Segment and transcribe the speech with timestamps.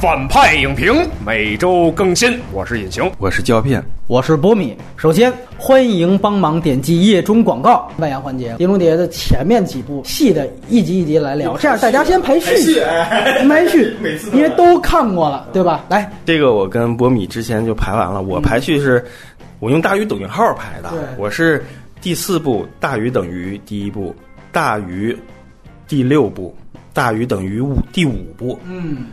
[0.00, 0.94] 反派影评
[1.26, 3.12] 每周更新，我是隐形。
[3.18, 4.74] 我是胶片，我是波米。
[4.96, 7.86] 首先，欢迎帮忙点击页中广告。
[7.98, 12.80] 外延环节，《碟中谍》的前面几部细的一集一集来聊，这样大家先排序，
[13.46, 13.94] 排序，
[14.32, 15.84] 因为都看过了，对吧？
[15.90, 19.04] 来，这个我跟波米之前就排完了，我排序是，
[19.58, 21.62] 我用大于等于号排的，我是
[22.00, 24.16] 第四部大于等于第一部，
[24.50, 25.14] 大于
[25.86, 26.56] 第六部，
[26.94, 29.04] 大于等于五第五部，嗯，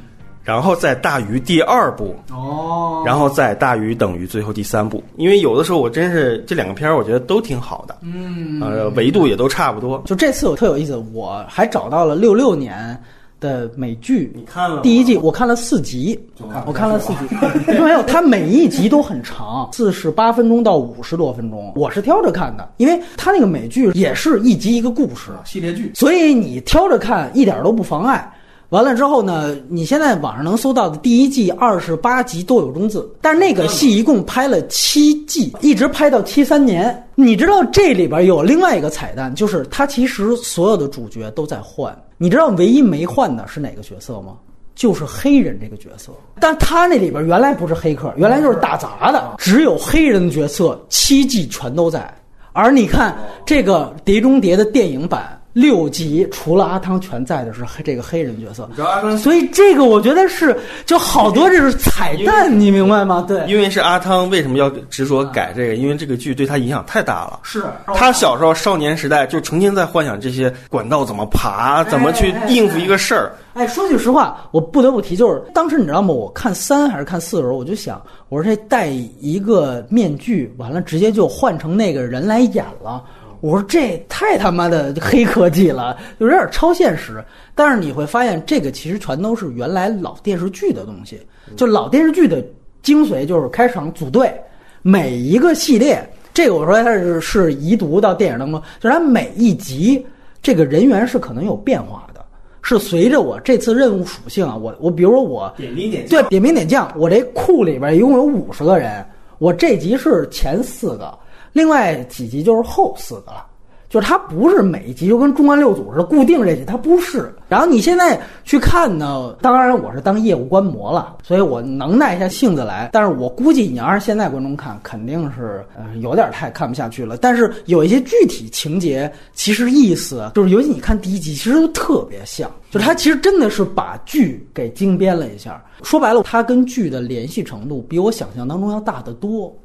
[0.48, 5.04] 然后再大于第二部，哦，然后再大于等于最后第三部。
[5.18, 10.02] 因为有的时候我真是这两个片儿，我觉得都挺好的，嗯，呃，维度也都差不多。
[10.06, 12.98] 就这次我特有意思，我还找到了六六年
[13.42, 14.32] 的美剧。
[14.34, 14.82] 你看了吗？
[14.84, 16.18] 第一季我看了四集，
[16.66, 17.36] 我看了四集，
[17.68, 21.74] 没有，它每一集都很长，四十八分钟到五十多分钟。
[21.76, 28.32] 我是挑着看的，因为它那个美剧也是一集一个故事，系列剧，所以你挑着看一点都不妨碍。
[28.70, 37.08] 完了之后呢，你现在网上能搜到的第一季二十八集都有中字，但是那个戏一共拍了七季，一直拍到七三年。
[37.16, 41.98] 你知道这里边有另外一个彩蛋，就是它其实所有的主角都在换。
[42.18, 44.34] 你知道唯一没换的是哪个角色吗？
[44.76, 52.14] 就是黑人这个角色，但他那里边原来不是黑客，原来就是打杂的，只有黑人的角色七季全都在。
[52.54, 58.70] 而你看这个《碟中谍》的电影版六集，除了阿汤全在的是黑这个黑人角色，
[59.18, 60.56] 所以这个我觉得是
[60.86, 63.26] 就好多这是彩蛋，你明白吗？
[63.28, 65.76] 对，因为是阿汤为什么要执着改这个？
[65.76, 67.40] 因为这个剧对他影响太大了。
[67.42, 73.34] 是他小时候少年时代就成天在幻想这些管道怎么爬，怎么去应付一个事儿。
[73.56, 76.14] 哎，说句实话，我不得不提，就是当时你知道吗？
[76.14, 78.00] 我看三还是看四的时候，我就想，
[78.30, 83.04] 我说这戴一个面具，完了直接就换成那个人来演了。
[83.40, 87.24] 我说这太他妈的黑科技了，有点超现实。
[87.56, 91.20] 但是你会发现，这个其实全都是原来老电视剧的东西，
[91.56, 92.44] 就老电视剧的
[92.82, 94.34] 精髓就是开场组队，
[94.82, 96.02] 每一个系列，
[96.34, 100.06] 这个我说它是是移读到电影当中，就是它每一集
[100.42, 102.24] 这个人员是可能有变化的。
[102.62, 109.06] 是随着我这次任务属性啊，我我比如说我点兵点对点兵点将，我这库里边一共有五十个人，
[109.38, 111.18] 我这集是前四个，
[111.54, 113.46] 另外几集就是后四个了。
[113.90, 117.34] 就是它不是每一集就跟中关六组似的固定这集，它不是。
[117.48, 122.90] 然后你现在去看呢，当然我是当业务观摩了，所以我能耐下性子来。
[122.92, 127.16] 但是我估计你要是现在观众看，肯定是呃有点太看不下去了。
[127.16, 132.52] 但是有一些具体情节，其实意思就是，尤其你看第一集，其实都特别像。
[132.70, 135.64] 就是它其实真的是把剧给精编了一下。
[135.82, 139.58] 说白了，它跟剧的联系程度比我想象当中要大得多。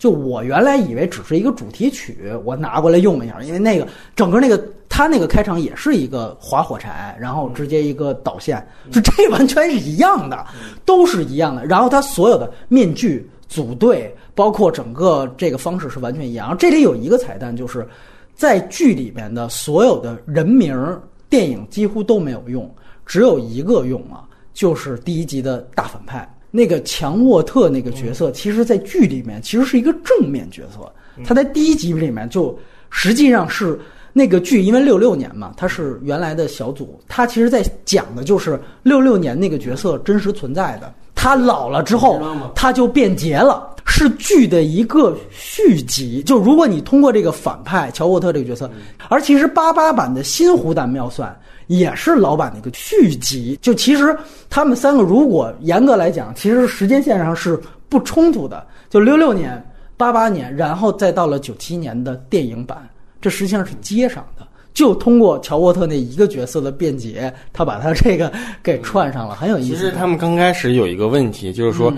[0.00, 10.46] 就我原来以为只是一个主题曲，我拿过来用一下，因为那个整个那个他那个开场也是一个划火柴，然后直接一个导线，就这完全是一样的，
[10.86, 11.66] 都是一样的。
[11.66, 16.56] 然后他所有的面具组队，包括整个这个方式是完全一样。
[16.56, 17.86] 这里有一个彩蛋，就是
[18.34, 22.74] 在剧里面的所有的人名儿，电影几乎都没有用，
[23.04, 24.24] 只有一个用了，
[24.54, 26.26] 就是第一集的大反派。
[26.50, 30.92] 那个强沃特那个角色，其实，在剧里面其实是一个正面角色。
[31.24, 33.78] 他在第一集里面就实际上是
[34.12, 40.92] 那个剧，因为六六年嘛，他是原来的小组，他其实在讲的就是六六年那个角色真实存在的。
[41.14, 42.18] 他老了之后，
[42.54, 46.22] 他就变节了，是剧的一个续集。
[46.22, 48.70] 就如果你通过这个反派乔沃特这个角色，
[49.10, 51.38] 而其实八八版的新湖南妙算。
[51.70, 54.16] 也是老版的一个续集，就其实
[54.48, 57.56] 他们三个如果严格来讲，其实时间线上是
[57.88, 58.66] 不冲突的。
[58.88, 59.64] 就六六年、
[59.96, 62.88] 八八年，然后再到了九七年的电影版，
[63.20, 64.44] 这实际上是接上的。
[64.74, 68.32] 就通过乔沃特那一个角色的辩解，他把他这个
[68.64, 69.68] 给串上了，很有意思。
[69.68, 71.92] 其实他们刚开始有一个问题，就是说，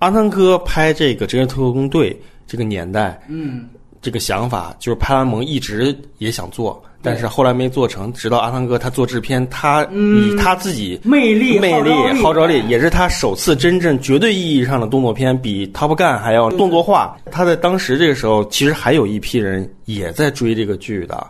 [0.00, 2.12] 阿汤哥拍这个《职业特工队》
[2.44, 3.68] 这个年代，嗯，
[4.02, 8.12] 这个想法就是派拉蒙一直也想做，但是后来没做成。
[8.12, 17.16] 直到阿汤哥他做制片，他以他自己魅力、魅力、号号召力，也是他首次真正绝对意义上的动作片，比《Top Gun》还要动作化。
[17.30, 21.26] 他在当时这个时候，其实还有一批人也在追这个剧的。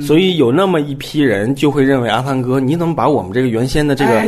[0.00, 4.22] 所以有那么一批人就会认为阿汤哥，你怎么把我们这个原先的这个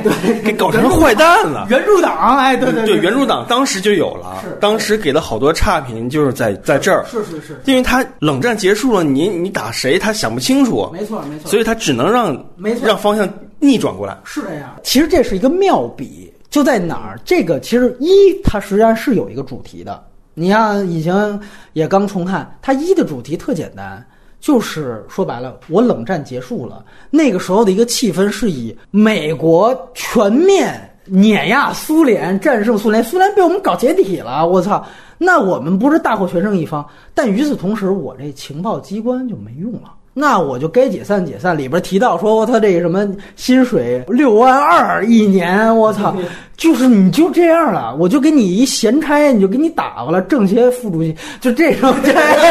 [0.45, 1.67] 给搞成坏蛋了？
[1.71, 14.17] 原著党，哎，对对对，原著党当时就有了，当时给了好多差评，就是在在这儿，是是是，因为他冷战结束了，你你打谁他想不清楚，没错没错，所以他只能让没错让方向逆转过来。
[14.25, 14.77] 是这样。
[14.83, 17.19] 其实这是一个妙笔，就在哪儿？
[17.25, 18.09] 这个其实一
[18.45, 20.03] 它实际上是有一个主题的。
[20.35, 21.39] 你像以前
[21.73, 24.03] 也刚重看，它一的主题特简单，
[24.41, 34.85] 就是说白了，我冷战结束了，那个时候的一个气氛是以美国全面碾压苏联，战胜苏联，苏联被我们搞解体了，我操！
[35.19, 36.85] 那我们不是大获全胜一方？
[37.15, 39.93] 但与此同时，我这情报机关就没用了。
[40.13, 41.57] 那我就该解散解散。
[41.57, 46.15] 里边提到说他这个什么薪水六万二一年，我操，
[46.57, 51.95] 就是你就这样了，我就给你一闲差，你就给你打发了，政协副主席就这种，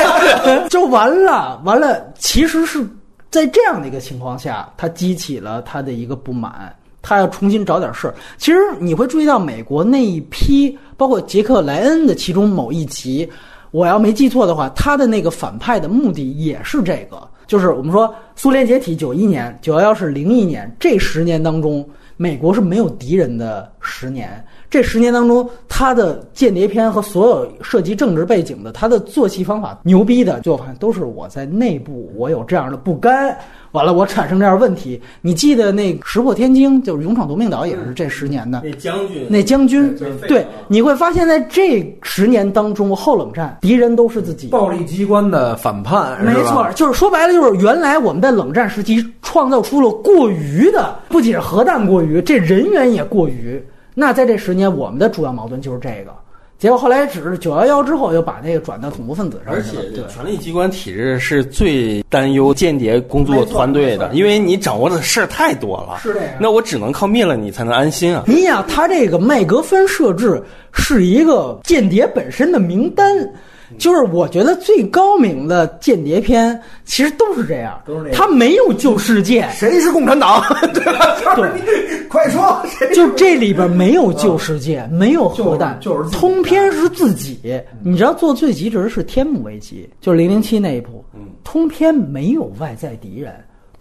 [0.70, 2.06] 就完了，完了。
[2.18, 2.88] 其实是
[3.30, 6.74] 在这样的一个情况下，他激起了他的一个不满。
[7.02, 8.14] 他要重新找点事儿。
[8.38, 13.28] 其实你会注意到，美国那一批，包括杰克莱恩的其中某一集，
[13.72, 21.84] 我要没记错的话，他的那个反派的目的也是这个，就是我们说苏联解体九一年，九幺幺是零一年，这十年当中，
[22.16, 24.46] 美国是没有敌人的十年。
[24.70, 33.36] 这十年当中，他的间谍片和所有涉及政治背景的，他的做戏方法牛逼的，就好像都是我在内部我有这样的不甘。
[33.72, 35.00] 完了，我产生这样问题。
[35.22, 39.96] 你记得那《石破天惊》就是《勇闯夺命岛》，也是这十年的那将军，那将军
[40.28, 53.64] 对，你会发现在这十年当中，后冷战敌人都是自己暴力机关的反叛，没错，就是说白了，就是原来我们在冷战时期创造出了过于的，不仅是核弹过于，这人员也过于。
[54.00, 56.14] 那在这十年，我们的主要矛盾就是这个。
[56.58, 66.00] 结果后来只是九幺幺之后，又把那个转到恐怖分子上而且，权力机关体制是最担忧间谍工作团队的，因为你掌握的事儿太多了。
[66.02, 66.30] 是这样。
[66.40, 68.24] 那我只能靠灭了你才能安心啊！
[68.26, 70.42] 你想，他这个麦格芬设置
[70.74, 73.30] 是一个间谍本身的名单。
[73.78, 80.42] 就是我觉得最高明的间谍片其实都是这样，都是他没有救世界，谁是共产党？
[80.74, 81.16] 对吧？
[81.36, 81.50] 对，
[82.10, 82.62] 快说，
[82.94, 87.40] 就这里边没有救世界，没有核弹，就是通篇是自己。
[87.84, 91.04] 你知道做最极致是天幕危机，就是零零七那一部，
[91.44, 93.34] 通篇没有外在敌人。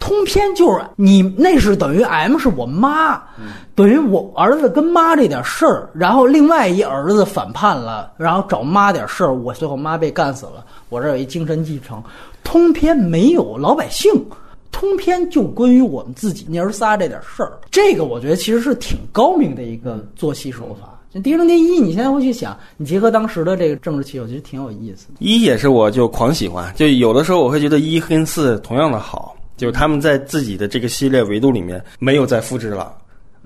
[0.09, 3.21] 通篇就是你，那是等于 M 是我妈，
[3.75, 12.01] 等于我儿子跟妈这点事儿，然后另外一儿子反叛了，然后找妈点事儿，我最后妈被干死了，我这有一精神继承。
[12.43, 14.11] 通篇没有老百姓，
[14.71, 17.51] 通篇就关于我们自己娘儿仨这点事儿。
[17.69, 20.99] 这个我觉得其实是挺高明的一个做戏手法。
[21.13, 25.13] 这《狄仁杰一》，你现在会去想，你结合当时的这个政治气候，其实挺有意思的。
[25.19, 29.35] 一也是我就狂喜欢，就有的时候我会觉得一跟四同样的好。
[29.59, 32.93] 就是他们在自己的这个系列维度里面没有再复制了，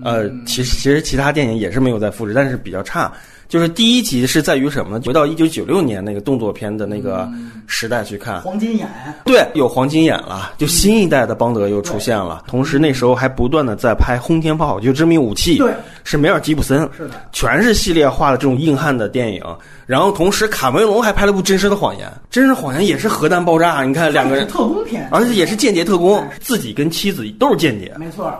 [0.02, 3.12] 呃，其实其实其他电影也是没有再复制，但是比较差。
[3.48, 5.02] 就是第一集是在于什么呢？
[5.04, 7.28] 回到一九九六年那个动作片的那个
[7.66, 8.88] 时代去看，黄金眼，
[9.24, 12.42] 对，有黄金眼了，就新一代的邦德又出现了。
[12.46, 19.42] 同时那时候还不断的在拍轰天炮，就致命武器，对，是梅尔吉普森，是的，全是系列化的这种硬汉的电影。
[19.86, 28.32] 然后同时卡梅隆还拍了部《真实的谎言》，《真实的谎言》也是核弹爆炸，你看两个人特工片，而且也是间谍特工，自己跟妻子都是间谍，没错。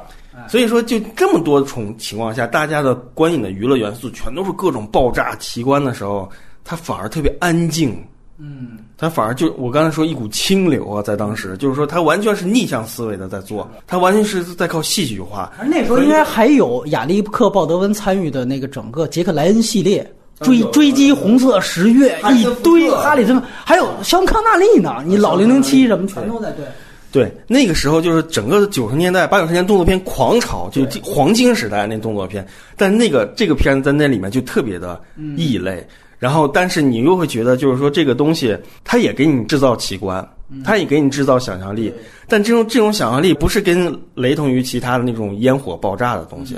[0.49, 6.29] 所以说，就这么多重情况下，大家的观影的娱乐元素全都是各种爆炸奇观的时候，
[6.65, 7.97] 它反而特别安静。
[8.37, 15.53] 嗯，它反而就我刚才说一股清流啊，在当时就是说，它完全是逆向思维的在做，它完全是在靠戏剧化。
[15.57, 20.05] 而那时候应该还有亚历克·鲍德温参与的那个整个杰克莱恩系列，
[20.41, 26.67] 追追击红色十月一堆哈里森，还有肖康纳利呢，你老零零七什么全都在对。
[27.15, 32.45] 对，那个时候就是整个九十年代、八九十年动作片狂潮，就黄金时代那动作片。
[32.77, 35.01] 但那个这个片子在那里面就特别的
[35.37, 35.87] 异类。
[36.19, 40.29] 然后，但是你又会觉得，就是说这个东西，它也给你制造奇观，
[40.65, 41.95] 它也给你制造想象力。
[42.27, 46.57] 但这种这种想象力不是跟雷同于其他的那种烟火爆炸的东西，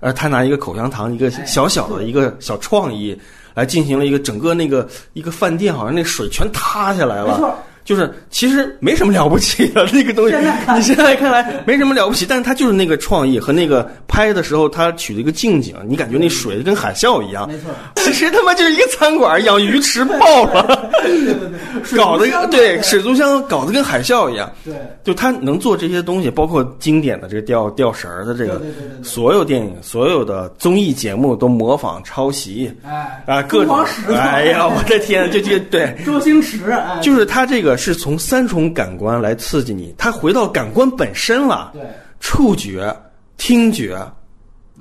[0.00, 3.18] 而他拿一个口香糖，一个小小的一个小创意，
[3.54, 7.56] 来进行了一个整个那个一个饭店，好像那水全塌下来了。
[7.86, 10.34] 就是其实没什么了不起的那个东西，
[10.74, 17.46] 你现在看来没什么了不起，但是它就是那个创意和那个拍的时候他取了一个近景，你感觉那水跟海啸一样。
[17.48, 21.34] 没错，其实他妈就是一个餐馆养鱼池爆了， 对对
[21.88, 24.50] 对，搞得对水族箱搞得跟海啸一样。
[24.64, 24.74] 对，
[25.04, 28.60] 就他能做这些东西，包括经典的这个吊吊绳的这个，
[29.04, 32.68] 所有电影、所有的综艺节目都模仿抄袭。
[32.82, 33.22] 哎。
[33.26, 33.78] 啊，各种
[34.12, 35.96] 哎呀，我的天，就这对。
[36.04, 36.58] 周星驰，
[37.00, 37.75] 就是他这个。
[37.76, 41.70] 是从三重感官来刺激你，他回到感官本身了。
[41.74, 41.82] 对，
[42.20, 42.94] 触觉、
[43.36, 43.96] 听觉，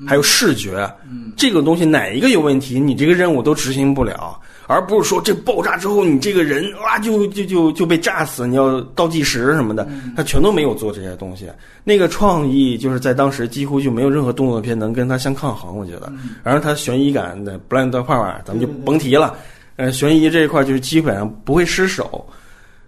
[0.07, 0.89] 还有视觉，
[1.35, 4.39] 这个东西哪一个有问题，你这个任务都执行不了。
[4.67, 9.87] 而不是说这爆炸之后，你这个人哇就就就就被炸死，你要倒计时什么的，
[10.17, 11.47] 他全都没有做这些东西。
[11.83, 16.11] 那个创意就是在当时几乎就没有任何动作片能跟他相抗衡，我觉得。
[16.43, 19.35] 然后他悬疑感的不烂断块儿，咱们就甭提了。
[19.75, 22.25] 呃，悬疑这一块就是基本上不会失手。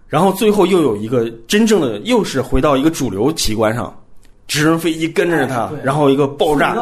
[0.08, 3.94] 然后最后又有一个真正的，又是回到一个主流奇观上，
[4.46, 6.74] 直升飞机跟着他哎，然后一个爆炸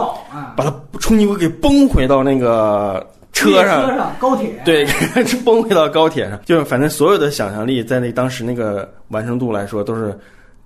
[0.56, 3.84] 把他冲击波给崩回到那个车上。
[3.84, 4.86] 车，上高铁，对，
[5.26, 10.16] 是 崩回到高铁上，就是反正所有的想象力在那当时那个完成度来说都是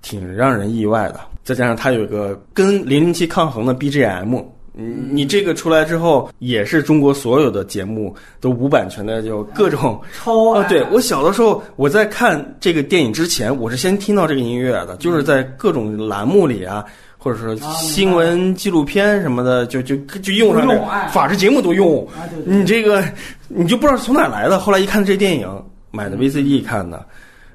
[0.01, 1.19] 挺让人意外的。
[1.43, 4.45] 再加上它有一个跟零零七抗衡的 BGM，
[4.81, 10.01] 你你这个出来之后，也是中国所有的节目都无版权的，就各种。
[10.17, 16.83] 超爱哦，对我小的时候，我在看这个电影之前，我是先听到这个音乐的，就是在各种栏目里啊，
[17.17, 20.67] 或者说啊新闻纪录片什么的，就就就用上
[21.09, 22.07] 法制节目都用。
[22.45, 23.03] 你这个
[23.47, 24.59] 你就不知道是从哪来的。
[24.59, 25.47] 后来一看这电影，
[25.91, 27.05] 买的 VCD 看的，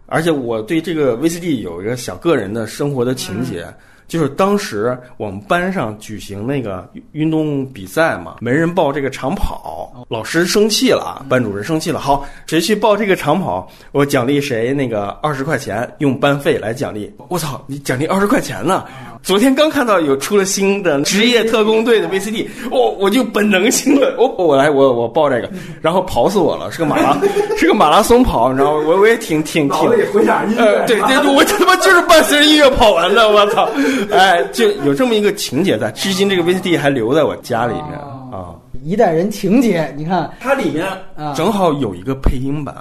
[0.07, 3.67] 而且我对这个 VCD 有一个小个人的生活的情节。
[4.07, 17.13] 就是当时我们班上举行那个运动比赛嘛，没人报这个长跑，老师生气了，班主任生气了，好，谁去报这个长跑，我奖励谁那个二十块钱，用班费来奖励。
[17.29, 18.85] 我操，你奖励二十块钱呢？
[19.27, 25.51] 昨天刚看到有出了新的职业特工队的 VCD，我我就本能性的，我我来我我报这个，
[25.83, 27.19] 然后跑死我了，是个马拉
[27.59, 28.85] 是个马拉松跑，你知道吗？
[28.87, 29.79] 我我也挺挺挺，
[30.13, 33.69] 混响音呃，对对，我他妈就是伴随着音乐跑完的，我操！
[34.13, 37.95] 哎，就有这么一个情节在，至今这个 VCD 还留在我家里面
[38.31, 38.55] 啊。
[38.85, 42.73] 一代人情节，你看，它里面啊正好有一个配音版，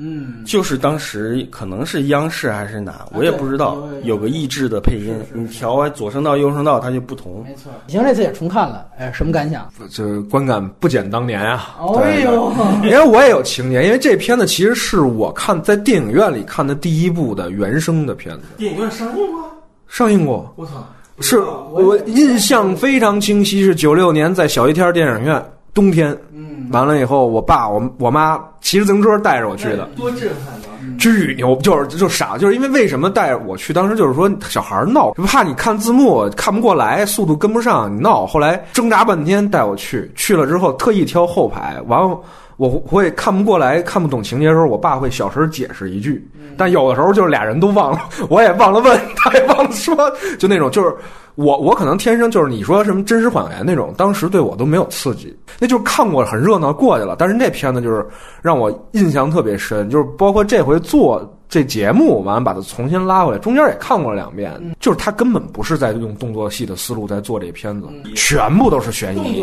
[0.00, 7.44] 嗯，就是当时可能是央视还是哪，我也不知道有个译制的配音，你调啊左声道右声道它就不同。
[7.44, 7.72] 没错。
[7.88, 9.68] 行，这次也重看了，哎，什么感想？
[9.90, 11.76] 这观感不减当年啊！
[12.00, 12.52] 哎呦，
[12.84, 19.46] 因为我也有情节，因为这片子其实是我看在电影院里看的第一部的原声的片子，电影院上映吗？
[19.88, 20.52] 上映过。
[20.56, 20.72] 我操！
[21.20, 30.76] 是我印象非常清晰，是九六年在小一天电影院冬天，嗯，完了以后，我爸我我妈骑着自行车带着我去的，多震撼啊！
[30.98, 33.72] 巨牛，就是就傻，就是因为为什么带着我去？
[33.72, 38.26] 当时就是说小孩闹，怕你看字幕看不过来，速度跟不上，你闹。
[38.26, 42.18] 后来挣扎半天带我去，去了之后特意挑后排，完了
[42.58, 49.96] 我会看不过来、看不懂情节的时候，我爸会小声解释一句，但有的时候就是俩人都忘了， 我也忘了问，他也忘了说，
[50.38, 50.94] 就那种就是。
[51.38, 57.14] 我我可能天生就是你说什么真实谎言那种，当时对我都没有刺激，那就是看过很热闹过去了。
[57.16, 58.04] 但是那片子就是
[58.42, 69.42] 让我印象特别深，就是包括这回做这节目完了把它重新拉回来，中间也看过了两遍，就是他根本不是在用动作戏的思路在做这片子，全部都是悬疑。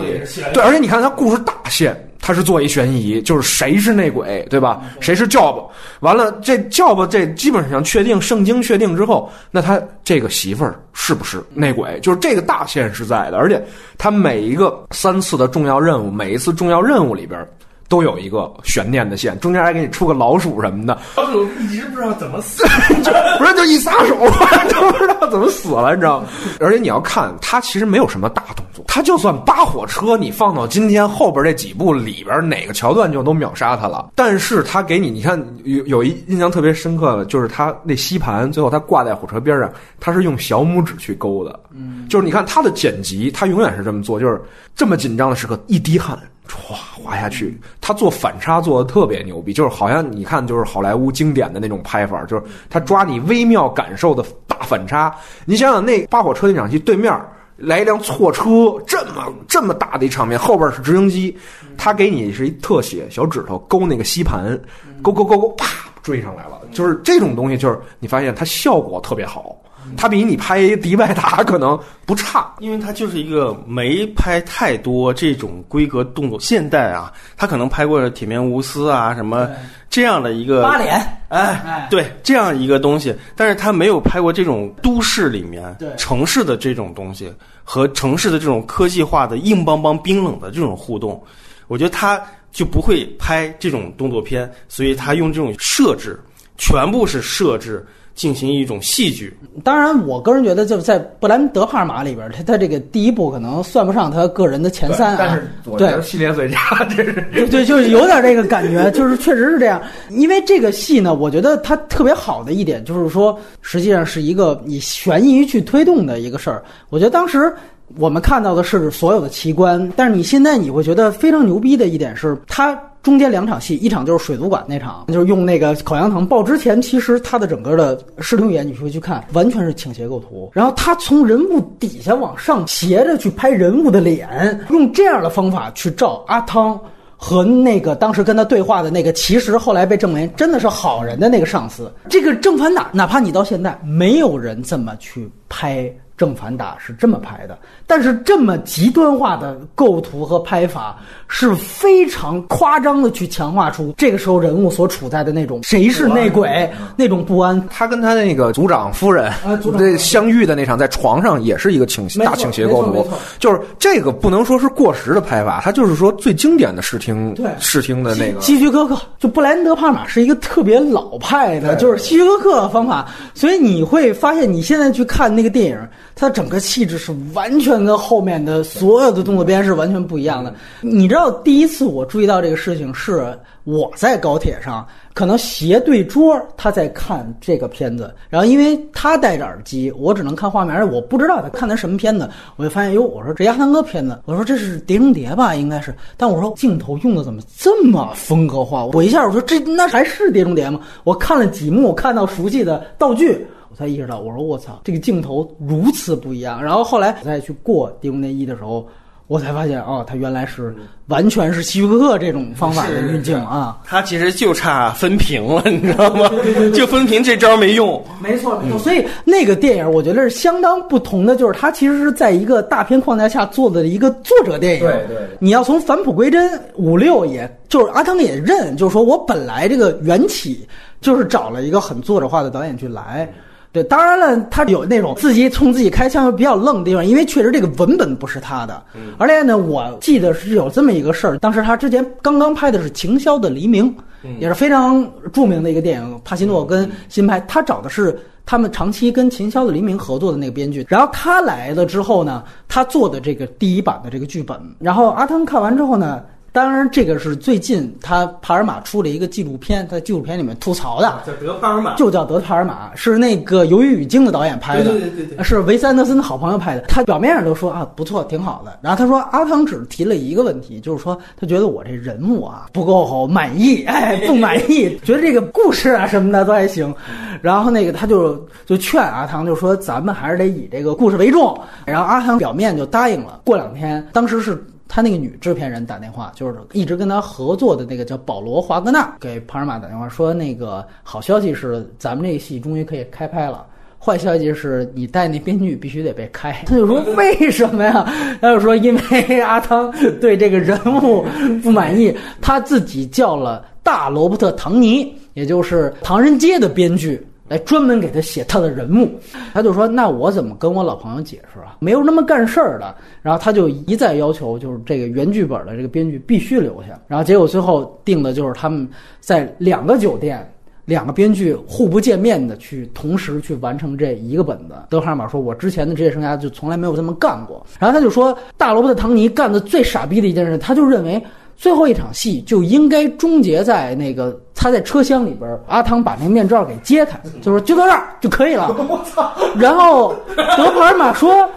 [0.54, 4.84] 对，而且你看他故事大线，他是做一悬疑，就是谁是内鬼，对吧？
[5.00, 5.64] 谁是 Job？
[6.02, 12.00] 完了，这 Job 这基本上确定，圣经确定之后，那他这个媳妇儿是不是内鬼？
[12.02, 13.60] 就是这个大线是在的，而且
[13.98, 17.44] 他每一个三次的重要任务，每一次重要任务里边。
[17.88, 22.64] 都有一个悬念的线，中间还给你出个老鼠什么的，老鼠一直不知道怎么死。
[23.04, 24.16] 就不是就一撒手，
[24.74, 26.28] 都不知道怎么死了，你知道吗？
[26.60, 34.10] 而且你要看，它其实没有什么大动作，它就算扒火车，你放到今天后边这几部里边哪个桥段就都秒杀它了。
[34.16, 44.42] 但是它给你，你看有有一印象特别深刻的，就是它那吸盘最后它挂在火车边上，它是用小拇指去勾的，嗯，就是你看它的剪辑，它永远是这么做，就是
[44.76, 46.18] 这么紧张的时刻，一滴汗。
[46.48, 55.14] 唰滑下去，他做反差做的特别牛逼，就是好像你看就是好莱坞经典的那种拍法，就是他抓你微妙感受的大反差。
[55.46, 57.12] 你想想那扒火车那场戏，对面
[57.58, 58.44] 来一辆错车，
[58.86, 61.36] 这么这么大的一场面，后边是直升机，
[61.78, 64.58] 他给你是一特写，小指头勾那个吸盘，
[65.02, 66.62] 勾勾勾勾，啪追上来了。
[66.72, 69.56] 就是这种东西，就是你发现它效果特别好，
[69.98, 72.54] 它比你拍迪拜塔可能不差。
[72.60, 79.50] 因为他就是一个没拍太多这种规格动作，现代啊，他可能拍过《铁面无私》啊什么
[79.90, 80.96] 这样的一个八脸，
[81.28, 87.32] 哎哎，对这样一个东西，但是他没有拍过这种都市里面城市的这种东西
[87.64, 91.22] 和城市的这种科技化的硬邦邦、冰冷的这种互动，
[91.68, 96.18] 我觉得他就不会拍这种动作片，所以他用这种设置，
[96.58, 99.32] 全部是设置进行一种戏剧，
[99.62, 105.16] 当然，我个人觉得，就是在布兰德·帕尔马里边，他他这个第一部可能算不上他个人的前三啊。
[105.20, 106.58] 但是我觉对得系列最佳，
[106.96, 109.82] 这是对对， 就是有点这个感觉，就是确实是这样。
[110.12, 116.64] 因为这个戏呢，我觉得它特别好的一点就是说，实际上是一个以悬疑去推动的一个事儿。
[116.90, 117.54] 我觉得当时
[117.98, 122.74] 我们看到的是所有的奇观，但是你现在你会觉得非常牛逼的一点是，它
[123.06, 136.80] 中间两场戏，一场就是水族馆那场，就是用那个口香糖爆之前，其实他的整个的视听语言你会去看，完全是倾斜构图，然后他从人物底下往上斜着去拍人物的脸，用这样的方法去照阿汤。
[137.18, 157.62] 和那个当时跟他对话的那个，其实后来被证明真的是好人的那个上司，这个正反打，哪怕你到现在，没有人这么去拍正反打是这么拍的，但是这么极端化的构图和拍法是非常夸张的去强化出这个时候人物所处在的那种谁是内鬼那种不安。
[157.70, 163.08] 他跟他那个组长夫人啊组长夫人 这相遇的那场，在床上也是一个倾斜大倾斜构图
[163.40, 168.40] 就是这个不能说是过时的拍法，它就是说最经典的视听视听的那个。
[168.40, 175.78] 希区柯克就布莱恩德帕尔玛是一个特别老派的，就是希区柯克方法，所以你会发现你现在去看那个电影，
[176.16, 180.54] 它整个气质是完全跟后面的所有的动作片是完全不一样的。
[180.82, 198.86] 你知道第一次我注意到这个事情是我在高铁上，可能斜对桌他在看这个片子，然后因为他戴着耳机，我只能看画面，而我不知道他看的什么片子，我就发现哟，我说这亚当哥片子，我说这是《碟中谍》吧，应该是，但我说镜头用的怎么这么风格化？
[198.86, 200.80] 我一下我说这那还是《碟中谍》吗？
[201.04, 203.46] 我看了几幕，看到熟悉的道具。
[203.76, 206.64] 我才意识到，我说我操，这个镜头如此不一样。
[206.64, 208.88] 然后后来我再去过《碟中谍一》的时候，
[209.28, 210.74] 我才发现哦，它原来是
[211.08, 213.78] 完全是希区柯克这种方法的运镜啊。
[213.84, 216.32] 他其实就差分屏了，你知道吗？
[216.74, 218.02] 就分屏这招没用。
[218.24, 218.80] 没错，没错。
[218.80, 224.80] 所以那个电影我觉得是相当不同的，就是它其实是在一个大片框架下做的一个作者电影。
[224.80, 230.66] 对对你要从返璞归真，五六也就是阿汤也认，就是说我本来这个缘起
[231.02, 233.30] 就是找了一个很作者化的导演去来。
[233.76, 238.82] 对，当然了，他有那种自己冲自己开枪比较愣的地方，因为确实这个文本不是他的。
[239.18, 243.94] 而且呢，我记得是有这么一个事儿，当时他之前刚刚拍的是《情霄的黎明》，
[244.40, 256.24] 也是非常著名的一个电影，帕西诺跟新拍，他找的是他们长期跟《秦霄的黎明》合作的那个编剧，然后他来了之后呢，他做的这个第一版的这个剧本，然后阿汤看完之后呢。
[256.56, 266.82] 当然，这个是最近他帕尔马出了一个纪录片，他在纪录片里面吐槽的，叫德帕尔玛，就叫德帕尔玛，是那个《鱿鱼与鲸》的导演拍的，对对对对对是维斯安德森的好朋友拍的。
[266.88, 268.80] 他表面上都说啊不错，挺好的。
[268.82, 276.96] 然后他说阿汤只提了一个问题，就是说他觉得我这人物啊不够好满意，哎不满意，觉得这个故事啊什么的都还行。
[277.44, 281.54] 然后那个他就就劝阿汤，就说咱们还是得以这个故事为重。
[281.86, 283.42] 然后阿汤表面就答应了。
[283.44, 284.66] 过两天，当时是。
[284.88, 293.66] 他那个女制片人打电话，就是一直跟他合作的那个叫保罗·华格纳，给帕尔玛打电话说，那个好消息是咱们这个戏终于可以开拍了。
[293.98, 296.52] 坏消息是你带那编剧必须得被开。
[296.68, 298.06] 他就说为什么呀？
[298.40, 301.26] 他就说因为阿汤对这个人物
[301.64, 307.26] 不满意，他自己叫了大罗伯特·唐尼，也就是《唐人街》的编剧。
[307.48, 309.08] 来专门给他写他的人物，
[309.54, 311.78] 他就说：“那我怎么跟我老朋友解释啊？
[311.80, 317.00] 没有那么干事儿的。”然后他就一再要求，就是这个原剧本的这个编剧必须留下。
[317.08, 318.88] 然后结果最后定的就是他们
[319.20, 320.52] 在两个酒店，
[320.86, 324.74] 两个编剧互不见面的去同时去完成这一个本子。
[324.90, 331.22] 德哈尔玛说：“我之前的职业生涯就从来没有这么干过。”然后他就说：“大罗伯特·唐尼干的最傻逼的一件事，他就认为。”
[331.58, 338.68] 最后一场戏就应该终结在那个他在车厢里边，阿汤把那面罩给揭开，就说就到这儿就可以了。
[338.90, 339.32] 我操！
[339.58, 340.16] 然后
[340.58, 341.50] 德普尔玛说：“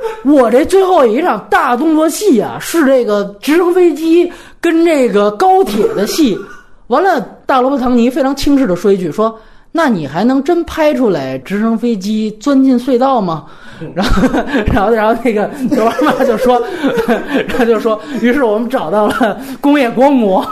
[0.24, 6.38] 我这最后一场大动作戏啊，是这个直升飞机跟这个高铁的戏。”
[6.88, 9.36] 完了，大罗伯唐尼非常轻视的说一句：“说
[9.76, 13.44] 那你还能真拍出来直升飞机钻进隧道吗？”
[13.94, 14.26] 然后，
[14.72, 16.60] 然后，然后那个德尔玛就说，
[17.54, 20.42] 他就说，于是我们找到了工业光魔，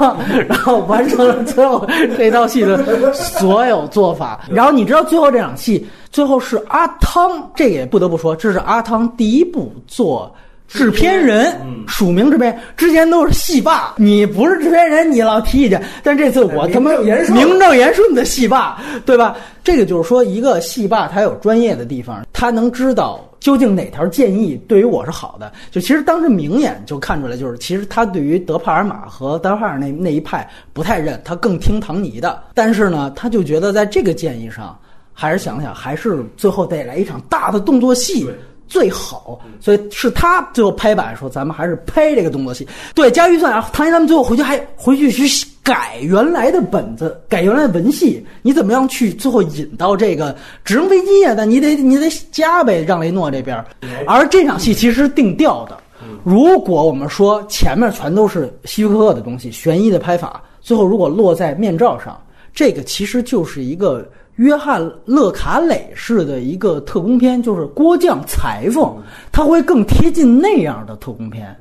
[0.46, 1.86] 然后完成了最后
[2.18, 4.40] 这套戏的所有做法。
[4.50, 10.30] 然后你知道最后这场戏，最后是阿汤，这也不得不说，这是阿汤第一部做。
[10.74, 11.56] 制片人
[11.86, 13.94] 署名制片，之前都是戏霸。
[13.96, 15.80] 你不是制片人，你老提意见。
[16.02, 17.14] 但这次我他妈名
[17.60, 19.36] 正言顺的戏霸，对吧？
[19.62, 25.52] 这个就是说，一个戏霸他有专业的地方，他能知道究竟哪条建议对于我是好的。
[25.70, 32.42] 就其实当时明眼就看出来，就是其实他对于德帕尔玛和德帕尔那那一派不太认，他更听唐尼的。
[32.52, 34.76] 但是呢，他就觉得在这个建议上，
[35.12, 38.26] 还是想想，还是最后得来一场大的动作戏。
[38.74, 42.66] 最好，所以是他最后拍板说，咱们还是拍这个动作戏。
[42.92, 48.26] 对，加预算啊，唐嫣他们最后回去还回去去改原来的本子，改原来的文戏。
[48.42, 50.34] 你怎么样去最后引到这个
[50.64, 51.34] 直升飞机啊？
[51.36, 53.64] 那你得你得加呗，让雷诺这边。
[54.08, 55.78] 而这场戏其实定调的，
[56.24, 62.20] 如果我们说前面全都是希区柯克的东西，悬疑的拍法，最后如果落在面罩上，
[62.52, 64.04] 这个其实就是一个
[64.36, 68.96] 约翰·勒卡雷式的一个特工片，就是郭将裁缝，
[69.30, 71.56] 他会更贴近那样的特工片。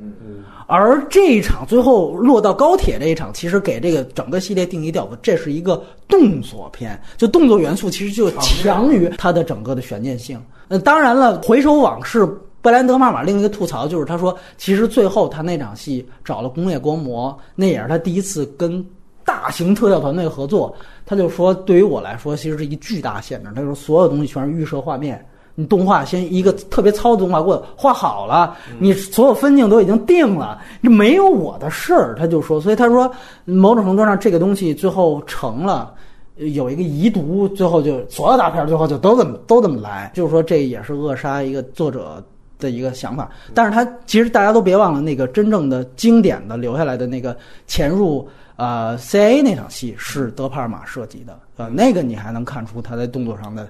[0.66, 10.42] 而这一场最后落到高铁这一场，其实给这个整个系列定义掉，这是一个动作片，就动作元素其实就强于它的整个的悬念性。
[10.70, 12.26] 呃，当然了，回首往事，
[12.62, 18.84] 布兰德·马马另一个吐槽就是，他说其实最后他那场戏找了工业光魔，那也是他第一次跟
[19.26, 20.74] 大型特效团队合作。
[21.06, 23.50] 他就说，对于我来说，其实是一巨大限制。
[23.56, 25.24] 他说，所有东西全是预设画面。
[25.56, 32.16] 你动画先一个特别糙的动画给我画好了，你所有分镜都已经定了，这没有我的事儿。
[32.18, 33.08] 他就说，所以他说，
[33.46, 35.94] 某种程度上这个东西最后成了，
[36.38, 42.24] 有一个遗毒，最后就所有大片最后就都这么都这么来，就是说这也是扼杀一个作者
[42.58, 43.30] 的一个想法。
[43.54, 47.38] 但是他其实大家都别忘了，那个真正的经典的留下来的那个
[47.68, 53.68] 潜入呃 CIA 那场戏是德帕尔玛设计的，呃，那个你还能看出他在动作上的。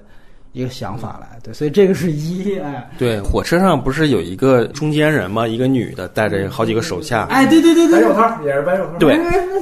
[0.56, 5.48] 一个想法来，对，所以这个是一，哎，对，火车上不是有一个中间人吗？
[5.48, 9.18] 一个女的带着好几个手下，哎，对对对对，白手套也是白手套，对，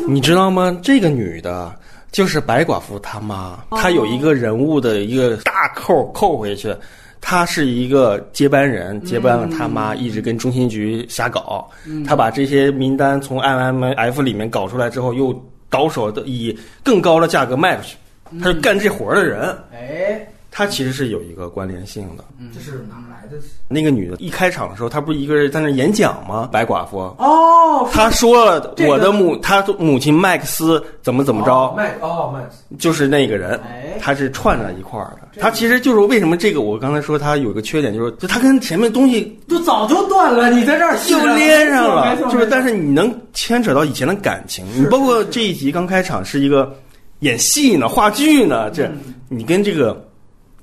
[0.07, 0.79] 你知道吗？
[0.83, 1.75] 这个女的
[2.11, 6.77] 就是白寡妇她妈，她有一个人物的一个大扣扣回去，
[7.23, 11.71] 她是一个接班人，接班了他妈，一直跟中心局瞎搞，
[12.05, 15.33] 他把这些名单从 IMF 里面搞出来之后，又
[15.71, 17.97] 倒手的以更高的价格卖出去，
[18.41, 20.27] 他是干这活的人，哎。
[20.55, 22.23] 它其实是有一个关联性的。
[22.53, 23.38] 这是哪来的？
[23.69, 26.47] 那个女的，一开场的时候，她不是一个人在那演讲吗？
[26.53, 26.99] 白寡妇。
[27.19, 27.88] 哦。
[27.91, 31.73] 她说了，我的母，她母亲麦克斯怎么怎么着？
[31.75, 33.59] 麦哦麦斯，就是那个人，
[33.99, 35.41] 他是串在一块儿的。
[35.41, 44.67] 他其实就是为什么这个，我刚才说他有个缺点，就是就他跟前面东西就早就断了，你在这儿就连上了，就是但是你能牵扯到以前的感情。
[44.77, 46.77] 你包括这一集刚开场是一个
[47.21, 48.87] 演戏呢，话剧呢，这
[49.31, 50.07] 你跟这个。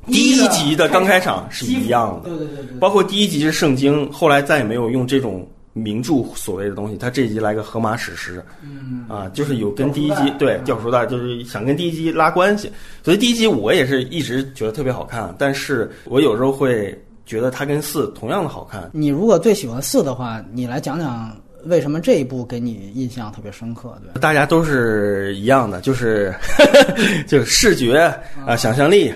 [0.08, 12.72] 第一集的刚开场是一样的，对对对对，包括第一集是圣经，后来再也没有用这种名著所谓的东西，他这一集来个荷马史诗，嗯啊，就是有跟第一集对掉书袋，就是想跟第一集拉关系，
[13.04, 18.90] 所以第一集我也是一直觉得特别好看，但是我有时候会觉得它跟四同样的好看。
[18.92, 21.32] 你如果最喜欢四的话，你来讲讲
[21.66, 23.96] 为什么这一部给你印象特别深刻？
[24.02, 26.34] 对，大家都是一样的，就是
[27.28, 28.12] 就是视觉
[28.46, 29.14] 啊，想象力。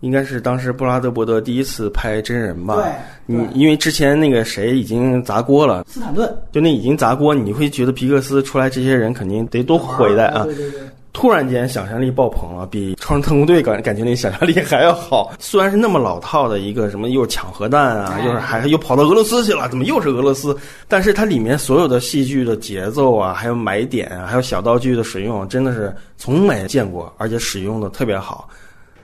[0.00, 2.76] 应该是当时布拉德伯德第一次拍真人吧？
[2.76, 2.84] 对，
[3.26, 10.44] 你因为之前那个谁已经砸锅了，斯坦顿，就那已经砸锅，你会觉得皮克斯出来这些人肯定得多回来啊！
[10.44, 10.80] 对对对，
[11.12, 15.32] 突然间想象力爆棚了，比《超人特工队》感感觉那想象力还要好。
[15.38, 20.56] 虽然是那么老套的一个什么，又是抢核弹啊，又是还又跑到俄罗斯去了，怎么又是俄罗斯？
[20.88, 28.48] 但是它里面所有的戏剧的节奏啊，还有买点啊，还有小道具的使用，真的是从没见过，而且使用的特别好。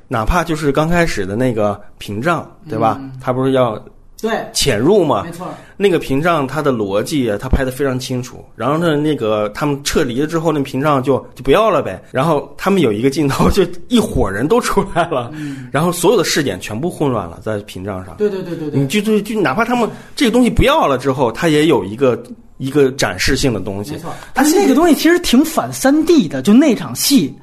[0.09, 3.01] 哪怕就是刚开始的那个屏障，对吧？
[3.21, 3.77] 他不是要
[4.21, 5.25] 对潜入吗？
[5.25, 8.43] 没错，那个屏障它的逻辑他拍的非常清楚。
[8.55, 12.03] 然后呢，那个他们撤离了之后，那屏障就就不要了呗。
[12.13, 15.31] 然后他们有一个镜头，就一伙人都出来了，
[15.71, 18.17] 然后所有的视点全部混乱了在屏障上。
[18.17, 22.23] 对对对对对，你就就就哪怕他们这个东西不要了之后，它也有一个
[22.57, 23.93] 一个展示性的东西。
[23.93, 27.35] 没错，它那个东西其实挺反三 D 的，就那场戏。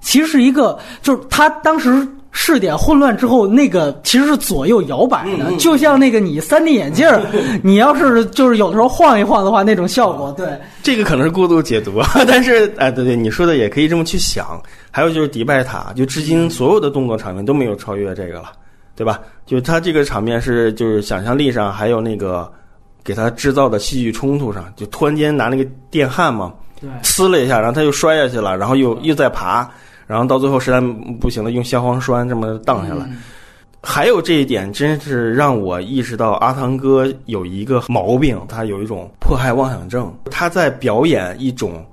[0.00, 7.20] 其实是一个，就是他当时试点混乱之后，那个其实是左右摇摆的，就像那个你三 D 眼镜儿，
[7.62, 10.32] 你要是就是有的时候晃一晃的话，那种效果。
[10.36, 10.48] 对，
[10.82, 14.60] 这个可能是过度解读啊， 但是哎，对对，你说的也可以这么去想。
[14.92, 18.52] 还有就是迪拜塔，就至今所有的动作场面都没有超越这个了，
[18.96, 19.20] 对吧？
[19.44, 22.50] 就他这个场面是就是想象力上，还有那个
[23.02, 29.68] 给他制造的戏剧冲突上，就突然间拿那个电焊嘛，对，呲了一下，然后他又摔下去了，然后又又在爬。
[30.10, 30.80] 然后到最后实在
[31.20, 33.08] 不行了，用消防栓这么荡下来。
[33.80, 40.12] 还有这一点，真是让我意识到阿汤哥有一个毛病，他有一种迫害妄想症。
[40.28, 41.86] 他在表演一种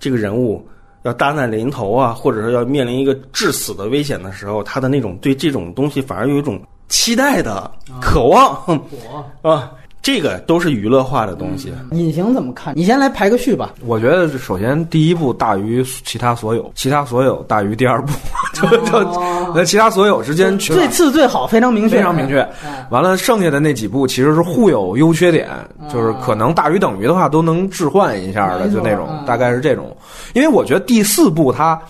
[0.00, 0.66] 这个人物
[1.04, 7.70] 要大难临头啊，或者说要面临一个致死的危险的时候，他的那种对这种东西反而有一种期待的
[8.00, 8.60] 渴望
[9.40, 9.70] 啊。
[10.02, 11.72] 这个都是娱乐化的东西。
[11.92, 12.74] 隐形怎么看？
[12.76, 13.72] 你先来排个序吧。
[13.86, 18.12] 我觉得首先第一部大于其他所有，其他所有大于第二部，
[18.52, 19.22] 就就
[19.54, 22.46] 那其他所有之间最次最好非常明确，非常明确。
[22.90, 25.48] 完了，剩下的那几部其实是互有优缺点，
[25.88, 29.96] 就是可能大于等于的话都能置换一下的，就那种大概是这种。
[30.34, 31.80] 因为我觉得第四部它。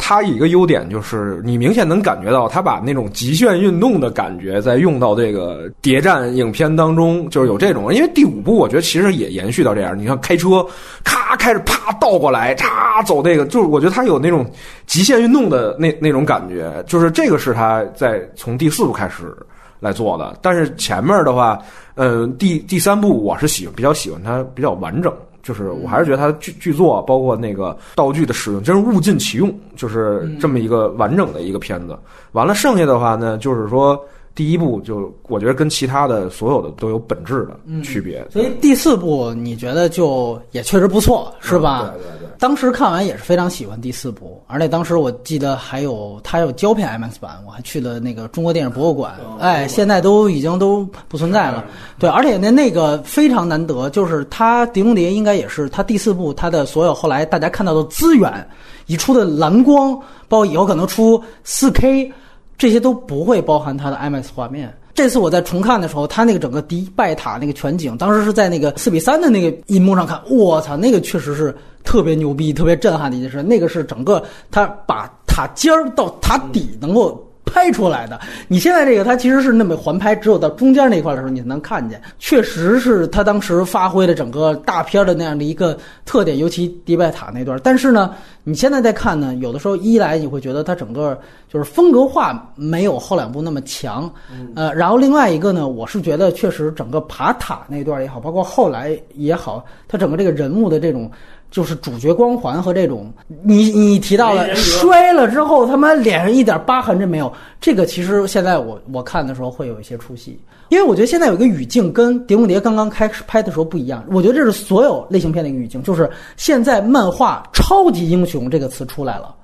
[0.00, 7.92] 它一个优点就是你明显能感觉到，它把那种极限运动的感觉在用到这个谍战影片当中，就是有这种。
[7.92, 10.64] 因为第五部我觉得其实也延续到这样，你看开车，
[11.04, 14.48] 咔开始啪倒过来，嚓走这个，就是我觉得它有那种
[14.86, 19.36] 极限运动的那那种感觉，就是这个是它在从第四部开始
[19.80, 20.38] 来做的。
[20.40, 21.58] 但是前面的话，
[21.96, 25.12] 呃，第第三部我是喜比较喜欢它比较完整。
[25.42, 31.98] 就是我还是觉得它的剧剧作，包括那个道具的使用，真是物尽其用，就是这么一个完整的一个片子。
[32.32, 33.98] 完了，剩下的话呢，就是说
[34.38, 38.24] 第一部就我觉得跟其他的所有的都有本质的区别。
[38.30, 41.92] 所以第四部你觉得就也确实不错，是吧？
[41.96, 42.28] 对对对。
[42.38, 51.64] 当时看完也是非常喜欢第四部，而且当时我记得还有它有胶片 IMAX 版，我还去了那个中国电影博物馆，哎，现在都已经都不存在了。
[51.98, 58.48] 对，而且那那个非常难得，就是它《碟中谍》应该也是它第四部它的所有后来大家看到的资源，
[58.86, 59.98] 已出的蓝光，
[60.28, 62.12] 包括以后可能出 4K，
[62.58, 64.76] 这些都不会包含它的 IMAX 画面。
[64.92, 73.42] 这次我在重看的时候，他那个整个迪拜塔那个全景，当时是在那个四比三的那个银幕上看，我操，那个确实是特别牛逼、特别震撼的一件事。
[73.42, 77.24] 那个是整个他把塔尖儿到塔底能够。
[77.48, 82.00] 拍出来的，你现在这个它其实是那么环拍，只有到中间那块的时候你才能看见。
[82.18, 87.58] 确实是他当时发挥了整个大片的那样的一个特点，尤其迪拜塔那段。
[87.62, 91.18] 但是呢，你现在再看呢，有的时候一来你会觉得它整个
[91.52, 94.10] 就是风格化没有后两部那么强，
[94.54, 101.10] 呃，然后另外一个呢，我是觉得确实整个爬塔那段也好，包括后来也好，它整个这个人物的这种。
[101.50, 103.10] 就是主角光环和这种，
[103.42, 107.32] 你你提到了摔了之后，他妈脸上一点疤痕都没有。
[107.60, 114.04] 这个其实现在我我看的时候会有一些出戏，因为我觉得现在有一个语境跟《碟中谍》刚刚开始拍的时候不一样。
[114.10, 119.34] 我觉得这是所有类型片的一个语境，就是现在漫画“超级英雄”这个词出来了，“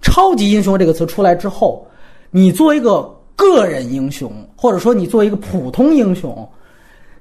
[0.00, 1.84] 超级英雄”这个词出来之后，
[2.30, 3.02] 你做一个
[3.34, 6.48] 个人英雄，或者说你做一个普通英雄。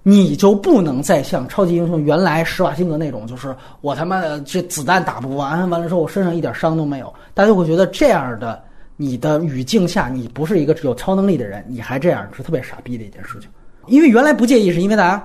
[0.09, 8.63] 你就不能再像超级英雄原来施瓦辛格那种，就是我他妈的这子弹打不完，完了之后我身上一点伤都没有，大家会觉得这样的
[8.95, 13.49] 你的语境下，你不是一个有超能力的人，你还这样是特别傻逼的一件事情。
[13.87, 15.21] 因为原来不介意，是因为大家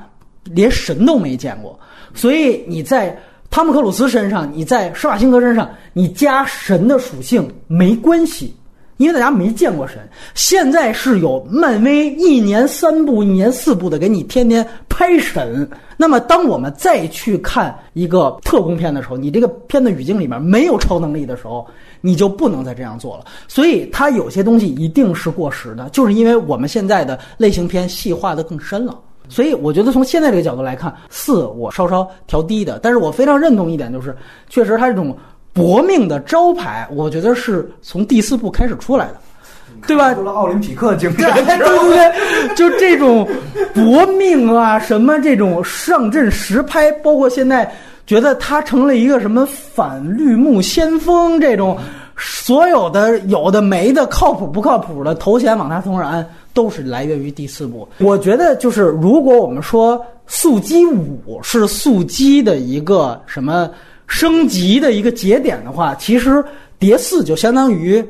[0.46, 1.78] 连神都没见过，
[2.12, 3.16] 所以你在
[3.50, 8.52] 汤姆克鲁斯身上，你在施瓦辛格身上，你加神的属性没关系。
[9.02, 9.98] 因为大家没见过神，
[10.34, 15.68] 现在是有漫威一年三部、一年四部的给你天天拍神。
[15.96, 21.66] 那么，当我们再去看一个特工片的时候，你这个片的语境里面没有超能力的时候，
[22.00, 23.24] 你就不能再这样做了。
[23.46, 28.98] 所以，它有些东西一定是过时的，就是因为我们现在的类型片细化的更深了。
[29.28, 34.16] 所以，我觉得从现在这个角度来看，四我稍稍调低的，但是我非常认同一点，就是
[34.48, 35.16] 确实它这种。
[35.52, 39.16] 搏命的招牌，我觉得是从第四部开始出来的，
[39.86, 40.14] 对吧？
[40.14, 43.28] 除了奥林匹克精神， 对对对，就这种
[43.74, 47.70] 搏命啊，什么这种上阵实拍，包括现在
[48.06, 51.76] 觉得他成了一个什么反绿幕先锋，这种
[52.16, 57.86] 所有的有的没的靠谱不靠谱的头衔往他头上安，都是来源于第四部。
[57.98, 63.68] 我觉得就是，如果我们说速激五是速激的一个什么？
[64.12, 66.44] 升级的一个节点的话，其实
[66.78, 68.04] 蝶四就相当于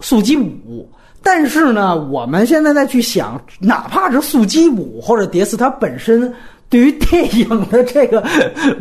[0.00, 0.88] 速激五。
[1.22, 6.32] 但是呢，我们现在再去想，哪怕是速激五或者蝶四，它本身
[6.68, 8.22] 对于电影的这个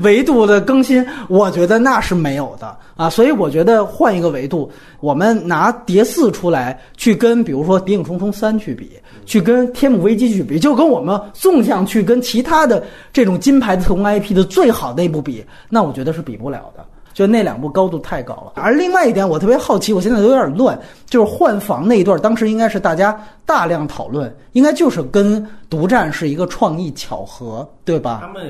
[0.02, 3.10] 维度的更新， 我觉得那是没有的啊。
[3.10, 8.92] 所以我觉得换一个维度，我们拿碟四出来去跟，比如说《谍影重重三》去比。
[9.26, 16.86] 去跟《天幕危机》去比，就跟我们纵向去跟其他的这种金牌的特工 IP 的最好那部比，那我觉得是比不了的。
[17.14, 18.54] 就那两部高度太高了。
[18.56, 28.20] 而另外一点，我特别好奇，我现在都有点乱，就是换房那一段，当时应该是大家大量讨论，应该就是跟独占是一个创意巧合，对吧？
[28.22, 28.44] 他们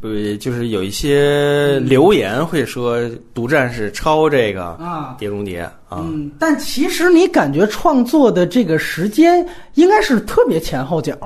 [0.00, 0.08] 不
[0.40, 2.98] 就是有一些留言会说
[3.32, 11.16] 独占是抄这个啊《碟中谍》啊，嗯，但其实你感觉创作的这个时间应该是特别前后脚，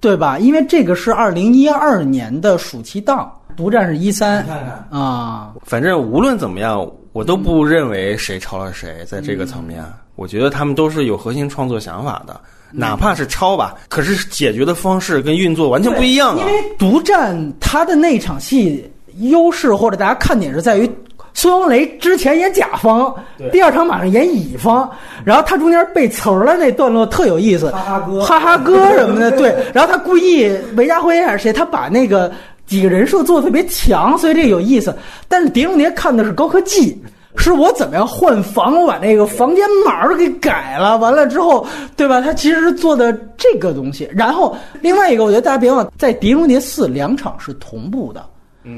[0.00, 0.38] 对吧？
[0.38, 3.32] 因为这个是二零一二年的暑期档。
[3.58, 5.00] 独占是一三，看看。
[5.00, 12.40] 啊，反正无论怎么样，我都不认为谁抄了谁，在这个层面，我觉得他们都是有核心创作想法的，
[12.70, 16.38] 哪怕是抄吧，可是解决的方式跟运作完全不一样啊。
[16.38, 20.88] 因为独占他的那场戏优势或者大家看点是在于，
[21.34, 23.12] 孙红雷之前演甲方，
[23.50, 24.88] 第二场马上演乙方，
[25.24, 32.30] 然后他中间背词儿了那段落特有意思，哈哈哥，哈哈哥什么的，对， 然后他故意韦家辉还是谁，他把那个。
[32.68, 34.94] 几个人设做的特别强，所以这个有意思。
[35.26, 36.96] 但是《碟中谍》看的是高科技，
[37.36, 42.20] 是我怎么样换房，我把那个房间码儿给改了，完了之后，对吧？
[42.20, 44.08] 他其实是做的这个东西。
[44.12, 48.24] 然后另外一个，我觉得大家别忘了，在《碟中谍四》两场是同步的，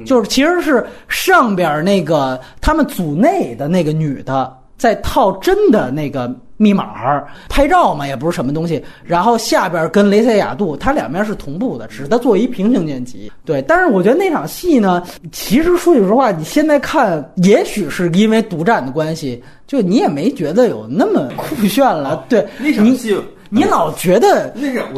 [0.06, 8.82] 就是其实是上边那个他们组内的那个女的在套真的那个密码儿拍照嘛，也不是什么东西。
[9.04, 13.30] 然后下边跟雷塞雅杜，它两边是同步的，只是它作为一平行剪辑。
[13.44, 22.24] 对，但是我觉得那场戏呢，其实说句实话，你现在看，也许是因为独占的关系，就你也没觉得有那么酷炫了。
[22.26, 23.14] 对，你那场戏
[23.50, 24.48] 你老觉得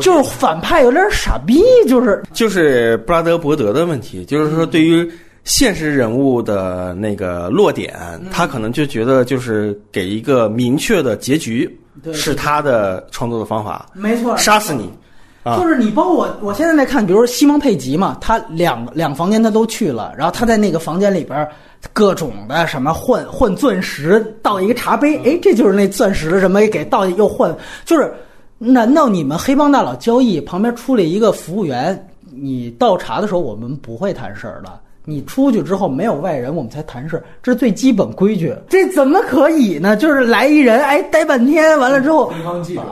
[0.01, 5.11] 就是反派有点傻逼，就是就是布拉德伯德的问题，就是说对于
[5.45, 7.95] 现实人物的那个落点，
[8.31, 11.69] 他可能就觉得就是给一个明确的结局
[12.03, 14.91] 对是他的创作的方法，没错，杀死你。
[15.43, 21.49] 啊就是你包括我，我现在在看，比如说西蒙佩吉嘛，他两两房间他都去了，然后他在那个房间里边
[21.93, 27.53] 各种的什么换换钻石，倒一个茶杯，哎，这就是那钻石的什么给倒又换，
[27.85, 28.15] 就是
[28.57, 34.79] 难道你们黑帮大佬交易旁边出来一个服务员，你倒茶的时候我们不会谈事儿的？
[35.05, 38.55] 你出去之后没有外人，我们才谈事，这是最基本规矩。
[38.69, 39.97] 这怎么可以呢？
[39.97, 42.33] 就是来一人，哎，待半天，完了之后，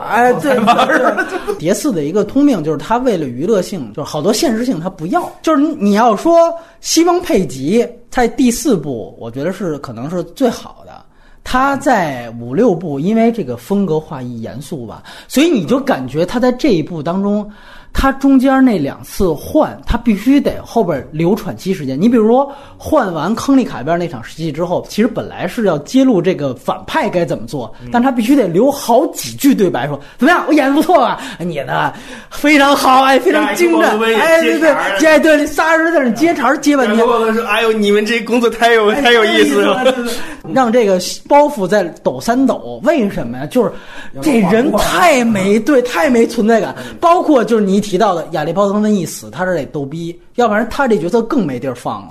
[0.03, 5.31] 哎，对，对碟四的一个通病就是他为了娱乐性，就是好多现实性他不要。
[5.41, 10.91] 就是你要说西方佩吉在第四部，我觉得是可能是最好的。
[11.43, 17.51] 他在五六部，因为这个风格化一严肃吧，所以你就感觉他在这一部当中，
[17.93, 22.01] 他中间那两次换，他必须得后边留喘息时间。
[22.01, 31.21] 你比如说换完亨利卡边那场戏之后，其实本来是要揭露这个反派该怎么做，但他必须得留好几句对白，说怎么样，我演的不错吧？
[31.39, 31.93] 你呢，
[32.31, 36.99] 非常好，哎，非常精湛， 哎，对对，哎，对，仨人在那接茬接半天。
[36.99, 39.85] 说：“哎呦，你们这工作太有太有意思了。
[40.53, 40.99] 让这个
[41.29, 43.47] 包袱在抖三抖，为什么呀？
[43.47, 43.71] 就是
[44.23, 46.75] 这人太没对，太没存在感。
[47.01, 52.09] 包括就是你提到的亚历鲍德温一死，他这得逗逼，要不然他这角色更没地儿放了。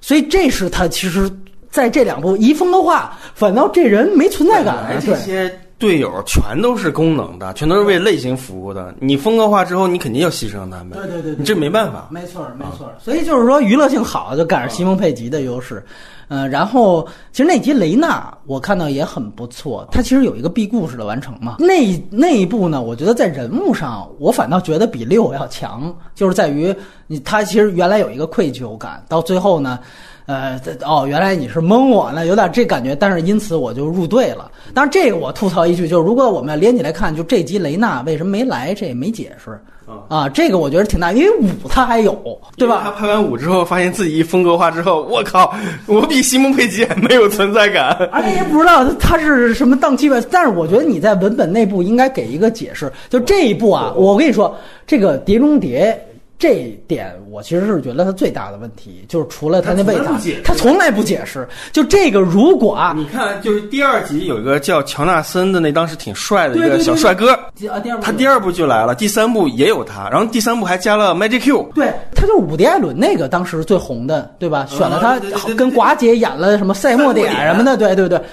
[0.00, 1.30] 所以这是他其实
[1.70, 5.00] 在这两部一风格化，反倒这人没存在感。
[5.04, 8.94] 这些队友全都是功能的，全都是为类型服务的。
[9.00, 10.90] 你风格化之后，你肯定要牺牲他们。
[10.90, 12.06] 对对对对你这没办法。
[12.10, 12.92] 没错，没错。
[13.02, 15.76] 所以就是说，娱乐性好，就赶上西蒙佩吉的优势。
[15.76, 15.92] 嗯、
[16.34, 21.56] 嗯然后其实那集雷纳我看到也很不错，它其实有一个 B 故事的完成嘛。
[21.58, 26.74] 那那一部呢，我觉得在人物上，我反倒觉得比六要强，就是在于
[27.06, 29.78] 你他其实原来有一个愧疚感，到最后呢。
[30.26, 34.48] 呃，哦，原来你是蒙我呢，有点这感觉，但是因此我就入队了。
[34.72, 39.60] 当然，这个我吐槽一句，就是如果我们要连起来看，就这集雷纳为什么没来，这也没解释
[40.08, 40.28] 啊。
[40.28, 42.16] 这个我觉得挺大，因为五他还有，
[42.56, 42.82] 对吧？
[42.84, 45.54] 他拍完五之后，发现自己一风格化之后， 我靠，
[45.86, 47.90] 我比西蒙佩吉还没有存在感。
[48.12, 52.90] 而且也不知道他是什么档期吧，但是我觉得你在文本内部应该给一个解释。
[53.08, 55.98] 就这一部啊，我跟你说，这个《碟中谍》
[56.42, 60.10] 这一点，我其实是觉得他最大的问题，就是除了他那味道，
[60.42, 61.48] 他从来不解释。
[61.70, 71.70] 就这个，如果啊，你看，就是第二集有一个叫乔纳森的，那当时挺帅的一个小帅哥，啊，第二部他第二部就来了，第三部也有他，然后第三部还加了 Magic Q。
[71.76, 74.66] 对，他就是伍迪·艾伦那个当时最红的，对吧？
[74.68, 75.20] 选了他
[75.54, 78.18] 跟寡姐演了什么赛末点什么的，对对对。
[78.18, 78.26] 对，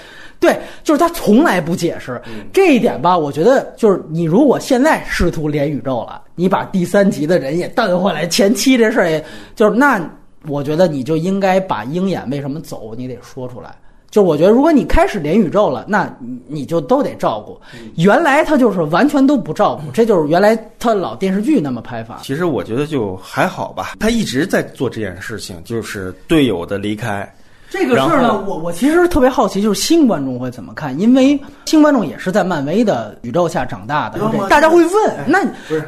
[0.82, 2.20] 就是他从来不解释
[2.52, 3.16] 这一点吧。
[3.16, 9.24] 我觉得就是你如果现在试图连宇宙了，你把第三集的人也带回来，前期这事儿也
[9.54, 10.00] 就是那，
[10.48, 13.74] 我觉得你就应该把鹰眼为什么走，你得说出来。
[14.10, 17.60] 就我觉得，如果你开始连宇宙了，那你你就都得照顾。
[17.94, 22.18] 原来他就是完全都不照顾，这就是原来他老电视剧那么拍法。
[22.24, 27.32] 其实我觉得就还好吧，他一直在做这件事情，就是队友的离开。
[27.70, 30.98] 这个事儿呢，我我其实特别好奇，就是新观众会怎么看？
[30.98, 35.38] 因为新观众也是在漫威的宇宙下长大的，大家会问：那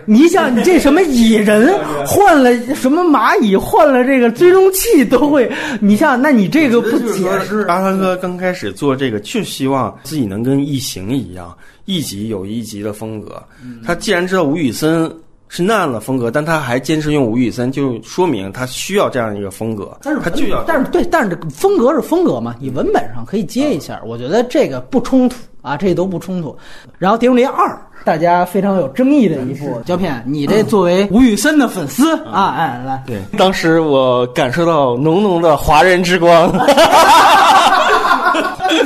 [0.06, 1.74] 你想，你这什么蚁人
[2.06, 5.50] 换了什么蚂蚁，换了这个追踪器都会？
[5.80, 7.62] 你像，那你这个不解释？
[7.68, 11.52] 阿汤哥刚开始做这个，就希望自己能跟异形一样，
[11.86, 13.42] 一集有一集的风格。
[13.84, 15.12] 他既然知道吴宇森
[15.54, 19.94] 是那样的风格，但他还坚持用吴宇森，就说明他需要这样一个风格。
[20.02, 26.56] 但是他就要，但是对，但是这个风格是风格嘛，你文本上可以接一下，我觉得这个不冲突啊，这都不冲突。
[26.98, 27.68] 然后《碟中谍二》，
[28.02, 36.50] 大家非常有争议的一部胶片，你这作为吴宇森的粉丝啊，哎，来，对，当时我感受到浓浓的华人之光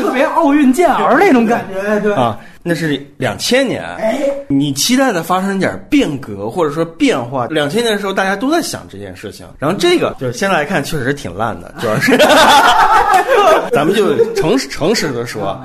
[0.03, 2.36] 特别奥运健儿那种感觉，对啊。
[2.68, 3.84] 那是两千年。
[3.96, 12.16] 哎，你期待的发生点变革或者说变化，两千年的时候大家都在想这件事情，然后这个就是现在来看确实挺烂的，主要是，
[13.72, 15.56] 咱们就诚实诚实的说。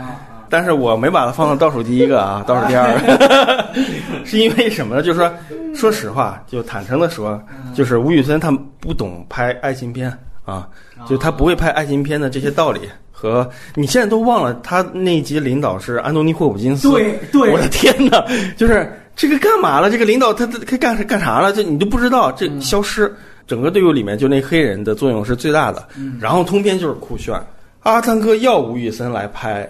[0.47, 3.65] 但是我没把它放到倒数第一个啊， 倒数第二个，
[4.25, 5.01] 是因为什么呢？
[5.01, 5.33] 就是说，
[5.73, 7.41] 说实话，就坦诚的说，
[7.73, 10.11] 就是吴宇森他不懂拍爱情片
[10.43, 10.67] 啊，
[11.07, 12.81] 就他不会拍爱情片的这些道理。
[13.21, 16.89] 和你现在都忘了，他那一集领导是安东尼·霍普金斯。
[16.89, 18.25] 对对我的天哪！
[18.57, 19.91] 就是这个干嘛了？
[19.91, 21.53] 这个领导他他他干干啥了？
[21.53, 23.13] 这你都不知道，这消失。
[23.45, 25.87] 整个队伍里面就那黑人的作用是最大的。
[26.19, 27.39] 然后通篇就是酷炫。
[27.81, 29.67] 阿汤哥要吴宇森来拍，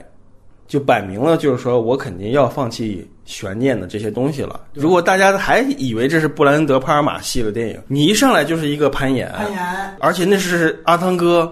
[0.67, 4.61] 就摆明了就是说我肯定要放弃悬念的这些东西了。
[4.73, 9.59] 如果大家还以为这是布莱恩德·帕尔马系的电影，你一上来就是一个攀岩，攀岩
[9.99, 11.51] 而且那是阿汤哥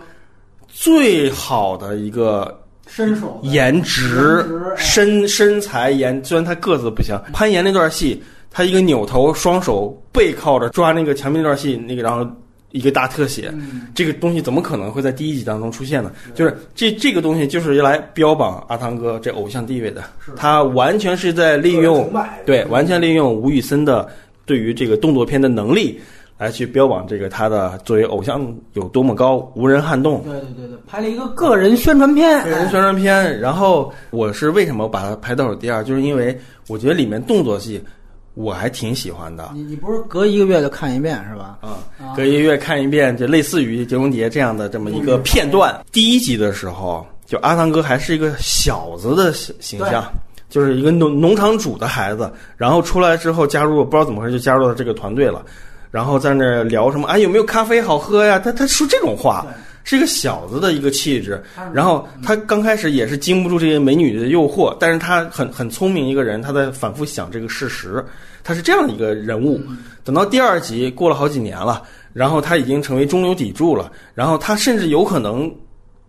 [0.81, 2.57] 最好的一个
[2.87, 4.45] 身手颜值
[4.77, 12.25] 身身材、颜，虽然他个子不行，攀岩那段戏，他一个扭头，双手背靠着抓那个墙壁那段戏，那个然后
[12.71, 13.87] 一个大特写，嗯。
[13.93, 16.13] 这个东西怎么可能会在第一集当中出现呢？
[16.33, 20.01] 就是这这个东西就是用来标榜阿汤哥这偶像地位的，
[20.37, 22.09] 他完全是在利用
[22.45, 24.07] 对，完全利用吴宇森的
[24.45, 25.99] 对于这个动作片的能力。
[26.39, 28.41] 来去标榜这个他的作为偶像
[28.73, 30.23] 有多么高，无人撼动。
[30.23, 36.35] 对对对对，拍了一个个人宣传片，个人宣传片，然后我是为什么把它排倒数第二，就是因为
[36.69, 37.83] 我觉得里面动作戏
[38.35, 39.51] 我还挺喜欢的。
[39.53, 41.59] 你你不是隔一个月就看一遍是吧？
[41.61, 45.77] 啊，隔一个月看一遍，就类似于《碟中谍》这样的这么一个片段。
[45.91, 50.09] 第一集的时候，就阿汤哥还是一个小子的形形象，
[50.47, 55.43] 就是一个农农场主的孩子，然后出来之后加入，不知道怎么回事就加入了这个团队了，
[55.91, 58.37] 然后在那儿聊什么，哎，有没有咖啡好喝呀？
[58.39, 59.45] 他他说这种话。
[59.85, 61.41] 是一个小子的一个气质，
[61.73, 68.05] 然后他刚开始也是经不住这些美女的诱惑，但是他很很聪明一个人，他在反复想这个事实，
[68.43, 69.59] 他是这样的一个人物。
[70.03, 71.81] 等到第二集过了好几年了，
[72.13, 75.51] 然后他已经成为中流砥柱了，然后他甚至有可能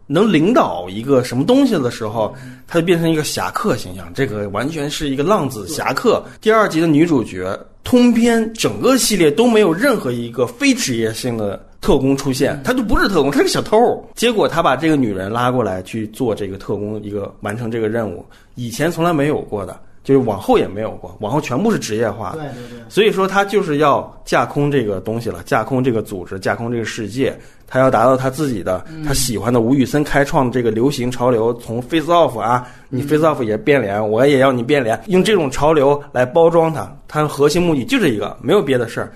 [0.07, 2.35] 能领导一个什么东西的时候，
[2.67, 6.23] 他就变成一个侠客形象，这个完全是一个浪子侠客。
[6.39, 13.77] 第二集的女主角，通篇整个系列都没有任何一个非职业性的特工出现，他就不是特工，他是个小偷。
[14.15, 18.25] 结果他把这个女人拉过来去做这个特工，一个完成这个任务，
[18.55, 19.81] 以前从来没有过的。
[20.03, 22.33] 就是往后也没有过，往后全部是职业化。
[22.33, 39.13] 对对对，所以说他就是要架空这个东西了，架空这个组织，架空这个世界，他要达到他自己的、他喜欢的吴宇森开创的这个流行潮流，从 face off 啊，你 face off 也变脸，我也要你变脸，用这种潮流来包装它，它核心目的就这一个，没有别的事儿。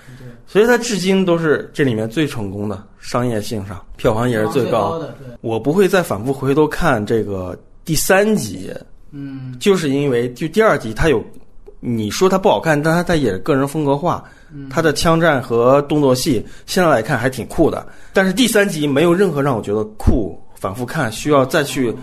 [0.47, 4.99] 所以它至今都是这里面最成功的商业性上，票房也是最高。
[4.99, 5.15] 的。
[5.41, 8.71] 我不会再反复回头看这个第三集，
[9.17, 11.23] 嗯，就是因为就第二集它有，
[11.79, 14.25] 你说它不好看，但它它也个人风格化，
[14.69, 17.87] 它的枪战和动作戏现在来看还挺酷的。
[18.13, 21.95] 但是第三集没有任何让我觉得酷，反复看需要再去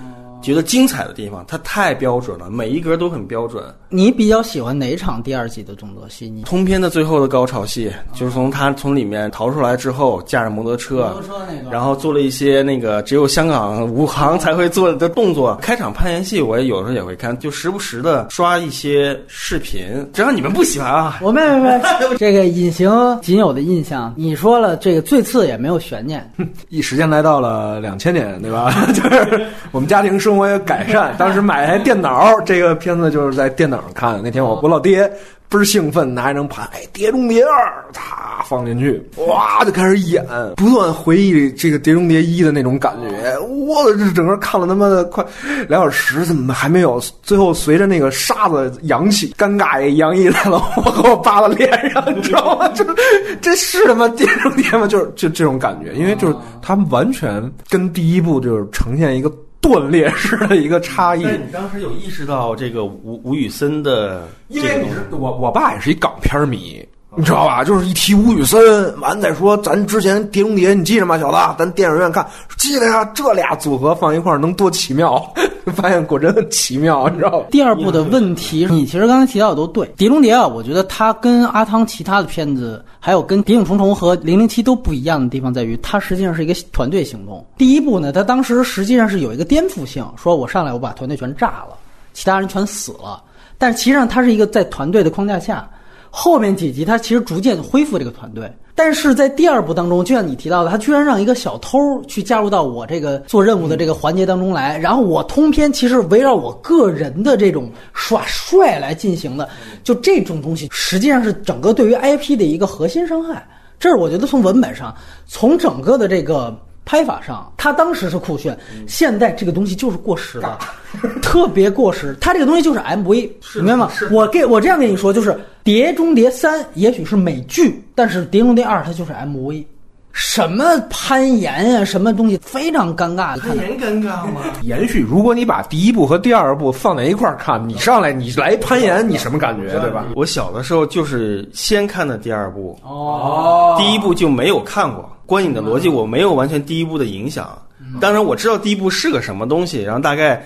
[0.41, 3.64] 觉得精彩的地方，它太标准了，每一格都很标准。
[3.93, 6.29] 你比较喜欢哪场第二季的动作戏？
[6.29, 15.57] 你通篇的最后的高潮戏，就是从他从里面逃出来之后，驾着摩托车，摩托车那个，然后做了一些那个只有香港武行才会做的动作。
[15.61, 21.19] 开场攀岩戏我也有时候也会看，就时不时的刷一些视频，只要你们不喜欢啊。
[21.21, 21.81] 我没没没，
[22.17, 22.89] 这个隐形
[23.21, 26.31] 仅有的印象，你说了，这个最次也没有悬念，
[26.69, 28.73] 一时间来到了两千年，对吧？
[28.93, 34.21] 就是我们家庭生活也改善，当时买台电脑，这个片子就是在电脑上看的。
[34.21, 35.11] 那天我我老爹
[35.49, 37.49] 倍儿兴奋，拿一张盘，哎，《碟中谍二》，
[37.93, 40.25] 他放进去，哇，就开始演，
[40.55, 43.38] 不断回忆这个《碟中谍一》的那种感觉。
[43.39, 45.25] 我这整个看了他妈的快
[45.67, 47.01] 两小时，怎么还没有？
[47.21, 52.69] 最后随着那个沙子扬起，尴尬也洋溢在了我和我爸的脸上，你知道吗？
[52.69, 52.95] 就是
[53.41, 54.88] 这是他妈《碟中谍》吗？
[54.88, 59.29] 就是就这种感觉，因为就是他们完全跟第一部就是呈现一个
[59.62, 61.24] 断裂式的一个差异。
[61.24, 66.86] 但你当时有意识到这个吴吴宇森的这因为你是我我爸也是一港片迷，
[67.18, 67.62] 你知道吧？
[67.62, 71.55] 就是一提吴宇森，完再说咱之前《碟中谍》，你记着吗，小子？
[71.59, 72.26] 咱电影院看，
[72.57, 73.03] 记得呀。
[73.14, 75.22] 这俩组合放一块儿能多奇妙？
[75.76, 77.47] 发现果真很奇妙，你知道吧？
[77.51, 79.86] 第二部的问题，你其实刚才提到的都对。
[79.97, 87.45] 《碟中谍》啊，我觉得它跟阿汤其他的片子，还有跟《谍影重重》和《零零七》都不一样的地方在于，它实际上是一个团队行动。
[87.57, 91.76] 第一部呢，它当时实际上是有一个颠覆性，说我上来我把团队全炸了，
[92.14, 93.22] 其他人全死了。
[93.57, 95.70] 但其实际上它是一个在团队的框架下，
[96.12, 98.51] 后面几集它其实逐渐恢复这个团队。
[98.74, 109.47] 但是在第二部当中，就像你提到的，他居然让一个小偷去加入到我这个做任务的这个环节当中来，然后我通篇其实围绕我个人的这种耍帅来进行的，
[109.84, 113.45] 就这种东西实际上是整个对于 IP 的一个核心伤害。
[113.78, 114.95] 这是我觉得从文本上，
[115.28, 116.57] 从整个的这个
[116.91, 120.59] 拍法上，他当时是酷炫，现在这个东西就是过时了，
[121.23, 122.13] 特别过时。
[122.19, 123.89] 它这个东西就是 MV，明白吗？
[124.11, 125.29] 我给我这样跟你说，就是
[125.63, 129.63] 《碟中谍三》也许是美剧，但是《碟中谍二》它就是 MV。
[130.11, 134.41] 什么攀岩呀、什么东西非常尴尬，你看着尴尬吗？
[134.61, 140.07] 延续，如果你把第一部和第二部放在一块儿看，你上来你来攀岩，你什么感觉，对吧？
[140.13, 145.09] 我小的时候就是先看的第二部，哦，第一部就没有看过。
[145.32, 147.57] 观影的逻辑我没有完全第一部的影响，
[148.01, 150.45] 当然我知道第一部是个什么东西，然后大概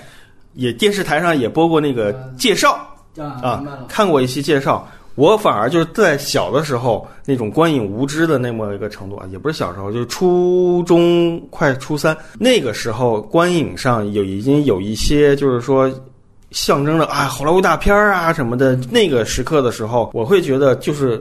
[0.54, 2.80] 也电视台上也播过那个介绍
[3.42, 4.88] 啊看过一些介绍。
[5.16, 15.92] 我反而就是在小的时候那种观影无知的那么一个程度啊，也不是小时候，就是初中快初三那个时候，观影上有已经有一些就是说
[16.52, 21.20] 象征着啊好莱坞大片儿啊什么的那个时刻的时候，我会觉得就是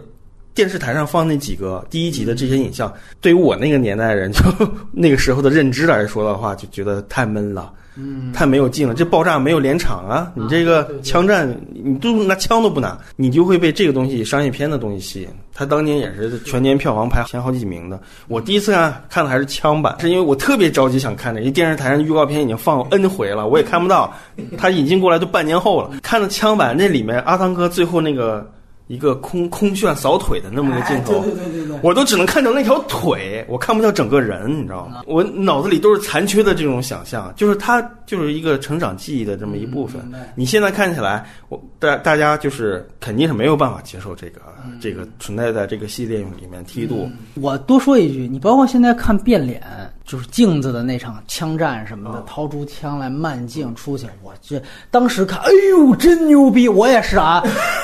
[0.55, 4.41] 电视台上放那几个第一集的这些影像，对于我那个年代的人，就
[4.93, 7.73] 那个时候的认知来说的话，就觉得太闷了。
[7.97, 8.93] 嗯，太没有劲了。
[8.93, 10.33] 这爆炸没有连场啊！
[10.35, 15.29] 你这个枪战，你都拿枪都不拿，你就会被这个东西商业片的东西吸引。
[15.55, 18.01] 他当年也是全年票房排前好几名的。
[18.27, 24.13] 我第一次看看的还是枪版，是因为我特别着急想看这，因为电视台上预告片已经放 N 回了，我也看不到。
[24.59, 28.45] 他引进过来都半年后了，看的枪版那里面阿汤哥最后那个
[28.87, 31.79] 一个空空炫扫腿的那么个镜头，对对对对对。
[31.83, 35.03] 我都只能看到那条腿，我看不到整个人，你知道吗？
[35.07, 40.03] 我脑子里都是残缺的这种想象，就是它就是一个成长记忆的这么一部分。
[40.35, 44.41] 你现在看起来，我大大家就是肯定是没有办法接受这个、
[44.81, 47.09] 这个存在在这个系列里面梯度。
[47.35, 49.63] 我多说一句，你包括现在看变脸，
[50.05, 56.69] 就是镜子的那场枪战什么的，掏出枪来慢镜出去，我这当时看，哎呦，真牛逼！
[56.69, 57.41] 我也是啊，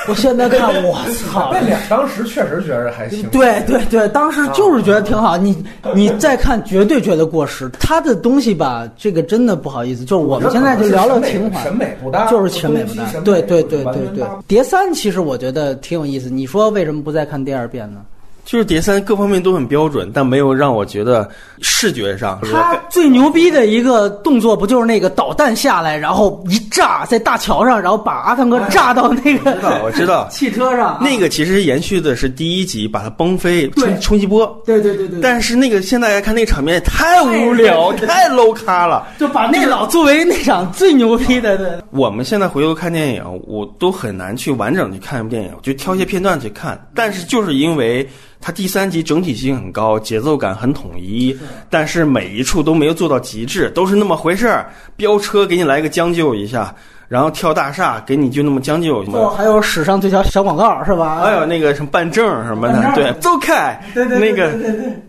[0.08, 0.98] 我现在看，我
[1.30, 1.50] 操！
[1.52, 3.28] 变脸当时确实觉得还行。
[3.30, 5.36] 对对对，当时就是觉得挺好。
[5.36, 5.64] 你
[5.94, 7.68] 你再看，绝对觉得过时。
[7.78, 13.04] 他的东西吧，这个真的不好意思，就是我们现在就聊聊情怀，审美不搭，就是审美不搭。
[13.24, 16.30] 对对对对对，碟三其实我觉得挺有意思。
[16.30, 18.04] 你说为什么不再看第二遍呢？
[18.50, 21.28] 就是碟三各方面都很标准，但没有让我觉得
[21.60, 22.36] 视觉上。
[22.50, 30.98] 他最牛逼的一个动作不就是那个导弹下来，然后一炸在大桥上，然后把阿汤哥炸到那个知道我知道 汽车上。
[31.00, 34.44] 那个其实延续的是第一集，把它崩飞冲冲击波。
[34.66, 35.20] 对对对对。
[35.20, 41.56] 但是那个现在来看，那场面太无聊，太 low 咖了， 就把那老作为那场最牛逼的。
[41.56, 41.68] 对。
[41.90, 46.84] 我们现在回头看电影，我都很难去完整去看一部电影，就挑一些片段去看。
[46.96, 48.04] 但是就是因为。
[48.40, 51.36] 它第三集整体性很高，节奏感很统一，
[51.68, 54.72] 但是每一处都没有做到极致，都是那么回事儿。
[54.96, 56.74] 飙车给你来个将就一下，
[57.06, 59.04] 然后跳大厦给你就那么将就。
[59.12, 61.20] 哦，还有史上最强小广告是吧？
[61.20, 64.50] 还有那个什么办证什么的，对，走开，对对那个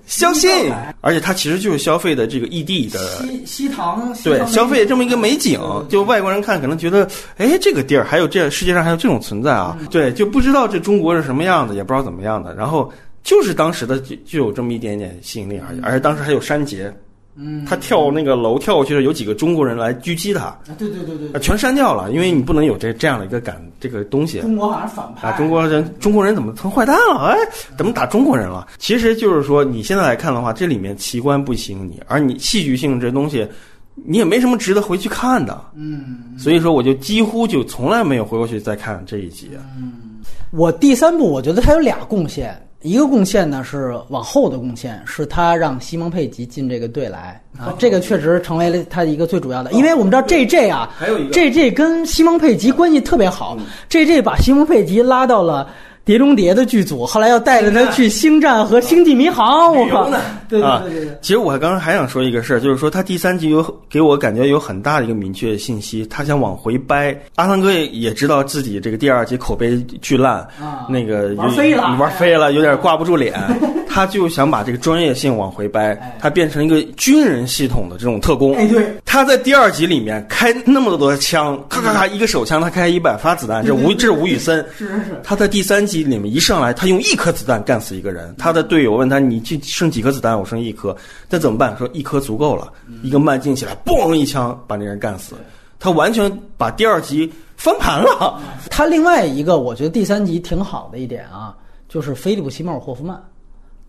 [0.05, 0.69] 相信。
[0.99, 5.57] 而且它其实就是消费的这个异地的西西塘，对，消费这么一个美景，
[5.88, 7.07] 就外国人看可能觉得，
[7.38, 12.91] 哎，这个地儿还有这世界上还有这种存在啊，对，就不知道这中国是什么样的，也不知道怎么样的，然后。
[13.24, 16.93] 就是当时的就就有这么一点点吸引力而已，而且当时还有删节，
[17.36, 24.41] 嗯，他跳那个楼跳过去的有几个中国人来狙击他，啊，对对对对，全删掉了，因为你不能有这这样的一个感这个东西。
[24.41, 27.28] 中国好像反派啊，中国人中国人怎么成坏蛋了？
[27.28, 27.38] 哎，
[27.78, 28.67] 怎么打中国人了？
[28.80, 33.47] 其实就是说，你现在来看的话，这里面奇观不吸引你，而你戏剧性这东西，
[33.95, 35.63] 你也没什么值得回去看的。
[35.76, 39.51] 嗯，所以说我就几乎就从来没有回过去再看这一集。
[39.78, 40.19] 嗯，
[40.51, 42.59] 我第三部我觉得它有俩贡献。
[42.82, 51.34] 一个贡献呢是往后的贡献，是他让西蒙佩吉进这个队来啊，这个确实成为了他一个最主要的，因为我们知道 J J 啊，还有一个。
[51.34, 53.57] J J 跟西蒙佩吉关系特别好
[53.89, 55.69] ，J J 把西蒙佩吉拉到了。
[56.04, 60.10] 碟中谍的剧组，后来要带着他去星战和星际迷航，我靠！
[60.49, 61.18] 对对对对。
[61.22, 67.16] 其实我刚刚还想说一个事儿，就是说他第三集有给我感觉有很大的一个明确信息，他想往回掰。
[67.36, 73.34] 阿汤哥也也知道自己这个第二集口碑巨烂，啊，那个玩飞了，玩飞了，有点挂不住脸。
[73.93, 78.56] 他就想把这个专业性往回掰，他变成一个军人系统的这种特工。
[78.56, 78.95] 哎，对。
[79.06, 84.66] 他在第二集里面开那么多枪，咔咔咔，一个手枪他开一百发子弹，这吴 这是吴宇森。
[84.78, 85.22] 是是是。
[85.24, 88.33] 他在第三集里面一上来，他用一颗子弹干死一个人。
[88.37, 90.95] 他的队友问他：“你就剩几颗子弹？”我剩一颗。
[91.29, 91.77] 那怎么办？
[91.77, 92.71] 说一颗足够了。
[93.03, 95.35] 一个慢镜起来，嘣一枪把那人干死。
[95.79, 98.39] 他完全把第二集翻盘了。
[98.69, 101.55] 他另外一个，我觉得第三集挺好的一点啊，
[101.89, 103.21] 就是菲利普·西莫尔·霍夫曼。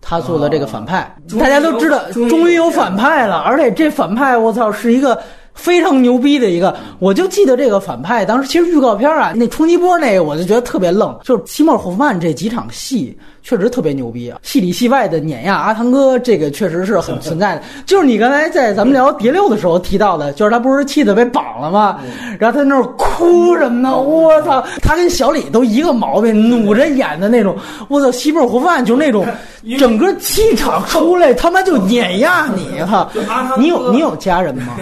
[0.00, 5.22] 他做的这个反派，大家都知道，终于有反派了，而且这反派我操是一个。
[5.54, 11.16] 非常牛逼的一个，我就记得这个反派，当时其实预告片啊，那冲击波那个，我就觉得特别愣。
[11.22, 17.62] 就是西莫尔·霍夫曼这几场戏确实特别牛逼啊，戏里戏外的碾压阿汤哥，这个确实是很存在的。
[17.84, 22.00] 就是你刚才在咱们聊蝶六的时候提到的，就是他不是气得被绑了吗？
[22.38, 24.64] 然后他那儿哭什么的，我操！
[24.80, 27.54] 他跟小李都一个毛病，努着演的那种。
[27.88, 29.26] 我操，西莫尔·霍夫曼就是那种
[29.78, 33.10] 整个气场出来， 他妈就碾压你哈！
[33.58, 34.76] 你有你有家人吗？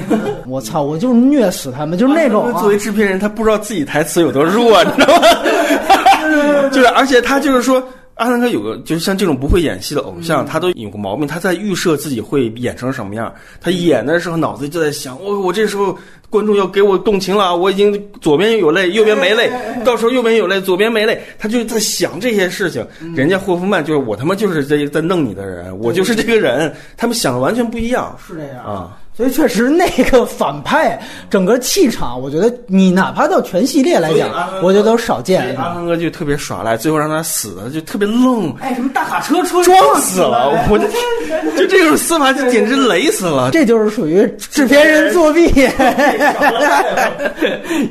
[0.47, 0.61] 我。
[0.61, 0.83] 我操！
[0.83, 2.53] 我就是虐死他们，就是那种。
[2.59, 5.29] 作为制片人，他不知道自己台词有多弱，你知道吗？
[6.71, 7.83] 就是，而且他就是说，
[8.21, 13.33] 阿汤哥有个，就是像这种不会演戏的偶像，他都有个毛病，他在预设自己会演成什么样。
[13.63, 15.97] 他演的时候，脑子就在想，我我这时候
[16.29, 19.51] 观众要给我动情了，我已经左边有泪，右边没泪，
[19.87, 22.87] 到时候右边有泪，左边没泪，他就在想这些事情。
[23.17, 28.15] 人家霍夫曼就是我他妈就是在在弄你的人，我就是这个人，他们想的完全不一样。
[28.29, 28.99] 是这样啊。
[29.21, 30.99] 所以确实，那个反派
[31.29, 34.31] 整个气场，我觉得你哪怕到全系列来讲，
[34.63, 35.55] 我觉得都少见。
[35.57, 38.51] 阿汤哥就特别耍赖，最后让他死的就特别愣。
[38.61, 40.99] 哎，什么大卡车车撞死了，我的天！
[41.55, 43.51] 就这种司法就简直雷死了。
[43.51, 45.49] 这就是属于制片人作弊。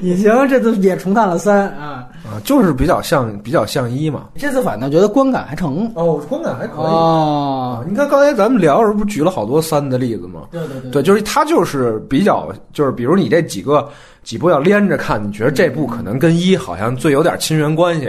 [0.01, 2.05] 隐形这次也重看了三啊。
[2.29, 4.25] 啊，就是比较像比较像一嘛。
[4.37, 7.83] 这次反倒觉得观感还成哦，观感还可以哦。
[7.89, 10.41] 你看刚才咱们聊的时候，不举了好多三的例子吗？
[10.51, 13.89] 对对对，对，就是他就是比较就是比如你这几个。
[14.23, 18.05] 几部要连着看，你觉得这部可能跟一好像最有点亲缘关系，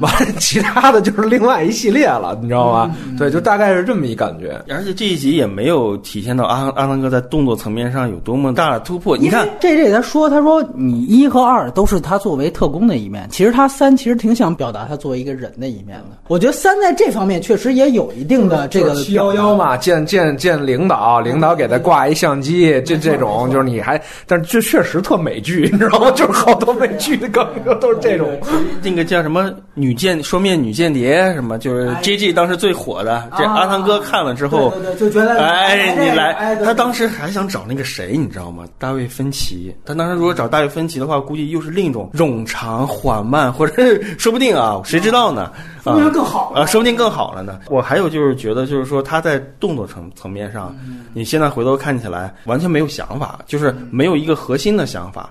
[0.00, 2.94] 完了其他的就是另外一系列了，你知道吗？
[3.18, 4.60] 对，就大概是这么一感觉。
[4.68, 9.16] 而且这一集也没有体现到阿阿汤哥在动作层面上有多么大的突破。
[9.16, 16.18] 你看，这这他说，他说你一和二都是他作为特工的一面，其实他三其实挺想表达他作为一个人的一面的。
[16.28, 25.51] 我觉得三在这方面确实也有一定的这个七幺幺嘛，见见见领导，领导给他挂一相机，这这种就是你还，但是这确实特美剧。
[25.70, 26.10] 你知道吗？
[26.12, 27.46] 就是好多美剧的梗
[27.80, 28.28] 都是这种，
[28.82, 33.28] 那个叫什么女间双面女间谍什么，就是 J G 当时最火的。
[33.36, 38.64] 这阿汤哥看了之后，就觉得哎，你来，他当时还想找那个谁，你知道吗？
[38.78, 39.74] 大卫芬奇。
[39.84, 43.82] 他当时如果找大卫芬奇的话，估计又是另一种冗长缓慢，或者
[44.18, 45.52] 说不定啊，谁知道呢？
[45.82, 47.58] 说不定更好啊，说不定更好了呢。
[47.68, 50.74] 我还有就是觉得，就是说他在动作层层面上，
[51.12, 55.28] 你现在回头看起来完全没有想法，就是没有一个核心的想法。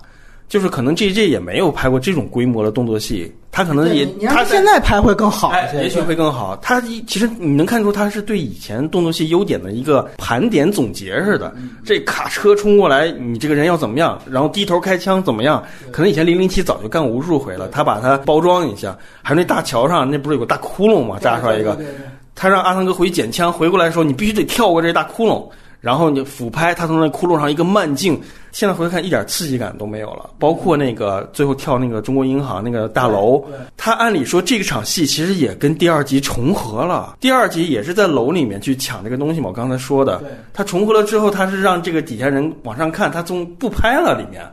[0.52, 6.60] 就是可能 G J 也没有拍过这种规模的动作戏，他可能也他现在拍会更好，也许会更好。
[6.62, 11.56] 他其实你能看出他是对以前动作戏优点的一个盘点总结似的。
[11.86, 14.22] 这卡车冲过来，你这个人要怎么样？
[14.30, 15.64] 然后低头开枪怎么样？
[15.90, 18.94] 可能以前零零七早就干过无数回了，他把它包装一下。
[19.22, 21.18] 还有那大桥上那不是有个大窟窿吗？
[21.22, 21.80] 扎出来一个，
[22.36, 25.48] 他让阿汤哥回去捡枪，回过来的时候你必须得跳过这大窟窿。
[25.82, 28.22] 然后你俯拍，他从那窟窿上一个慢镜，
[28.52, 30.30] 现在回头看一点刺激感都没有了。
[30.38, 33.44] 包括那个最后跳那个中国银行那个大楼，
[33.76, 37.18] 他按理说这场戏其实也跟第二集重合了。
[37.20, 40.22] 第二集也是在楼里面去抢这个东西嘛，我刚才说的。
[40.54, 44.44] 他重合了之后，他是让这个底下人往上看，他从不拍了里面，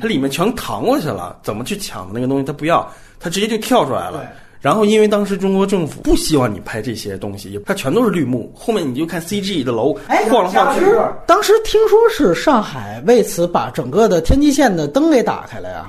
[0.00, 4.24] 他里面全扛过去了，怎么去抢那个东西他不要，他直接就跳出来了。
[4.66, 8.52] 然后，因为当时中国政府不希望你拍这些东西，它全都是绿幕。
[8.52, 10.84] 后面你就看 CG 的楼晃来晃去。
[11.24, 15.88] 当时听说是上海为此把整个的天际线的灯给打开了呀。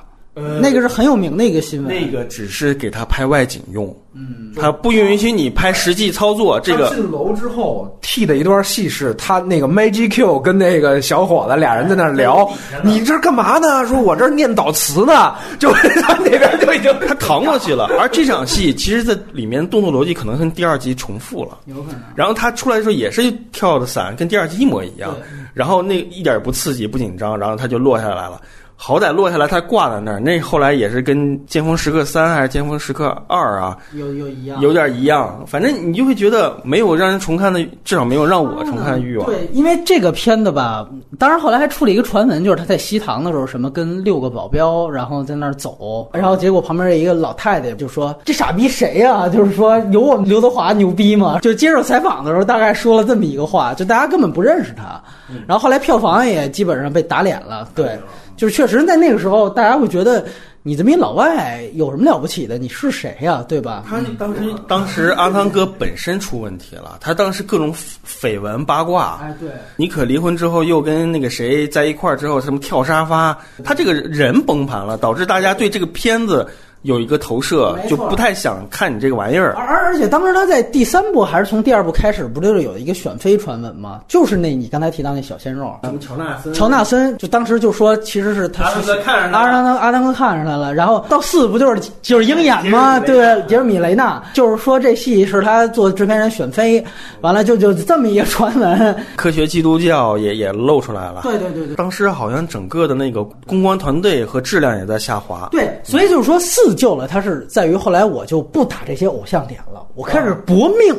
[0.62, 1.94] 那个是很有名的一个新闻。
[1.94, 6.60] 那个只是给他拍外景用，嗯，他不允许你拍实际操作。
[6.60, 12.50] 这个进楼之后替的一段戏是他那个 Magic Q 跟那个小伙子俩人在那聊，
[12.84, 13.86] 你这干嘛呢？
[13.88, 17.86] 说我这念祷词呢，就他那边就已经 他扛过去了。
[18.00, 22.02] 而这场戏其实，在里面动作逻辑可能跟第二集重复了，有可能。
[22.16, 25.16] 然后他出来的时候也是跳的伞，跟第二集一模一样。
[25.54, 28.40] 然后那一点也不刺激、不紧张，然后他就落下来了。
[28.80, 30.20] 好歹落下来，他挂在那儿。
[30.20, 31.18] 那后来也是跟
[31.48, 35.44] 《尖峰时刻三》还是《尖峰时刻二》啊，有有一样，有点一样。
[35.48, 39.26] 反正你就会觉得没有让人重看的，至少没有让我重看的欲望。
[39.26, 51.40] 对，因为这个片子吧，当然后来还出了一个传闻，就是他在西塘的时候，什么跟六个保镖，然后在那儿走，然后结果旁边一个老太太就说：“这傻逼谁呀？”就是说有我们刘德华牛逼吗？
[51.40, 55.02] 就接受采访的时候，大概说了这么一个话，就大家根本不认识他。
[55.48, 57.70] 然后后来票房也基本上被打脸了。
[57.76, 58.00] 对。
[58.36, 60.24] 就是确实，在那个时候，大家会觉得
[60.62, 62.56] 你这么一老外有什么了不起的？
[62.60, 63.44] 你是谁呀？
[63.48, 63.84] 对吧？
[63.90, 67.74] 他当时当时阿汤哥本身出问题了，他当时各种
[68.06, 69.20] 绯闻八卦。
[69.24, 76.48] 哎，对，妮可离婚之后又跟那个谁在一块儿之后，什么跳沙发，他这个人崩盘了，导致大家对这个片子。
[76.88, 79.54] 有一个投射就不太想看你这个玩意儿。
[79.58, 84.02] 而而而且当时他在第三部还是从第二部开始，不就是有一个选妃传闻吗？
[84.08, 85.76] 就是那你刚才提到那小鲜肉。
[85.84, 93.00] 什么乔纳森乔纳森就当时就说，其实是他阿汤哥看上他了阿汤阿汤哥看上他了，然后到四不就是就是鹰眼吗？
[93.00, 96.84] 对，杰瑞米雷纳，就是说这戏是他做制片人选妃，
[97.22, 98.96] 完了就就这么一个传闻。
[99.18, 101.22] 科学基督教也也露出来了。
[101.24, 101.76] 对对对对。
[101.76, 105.50] 当时好像整个的那个公关团队和质量也在下滑。
[105.52, 110.96] 对，所以就是说四救了他是在于后来我就不打这些偶像点了，我开始搏命。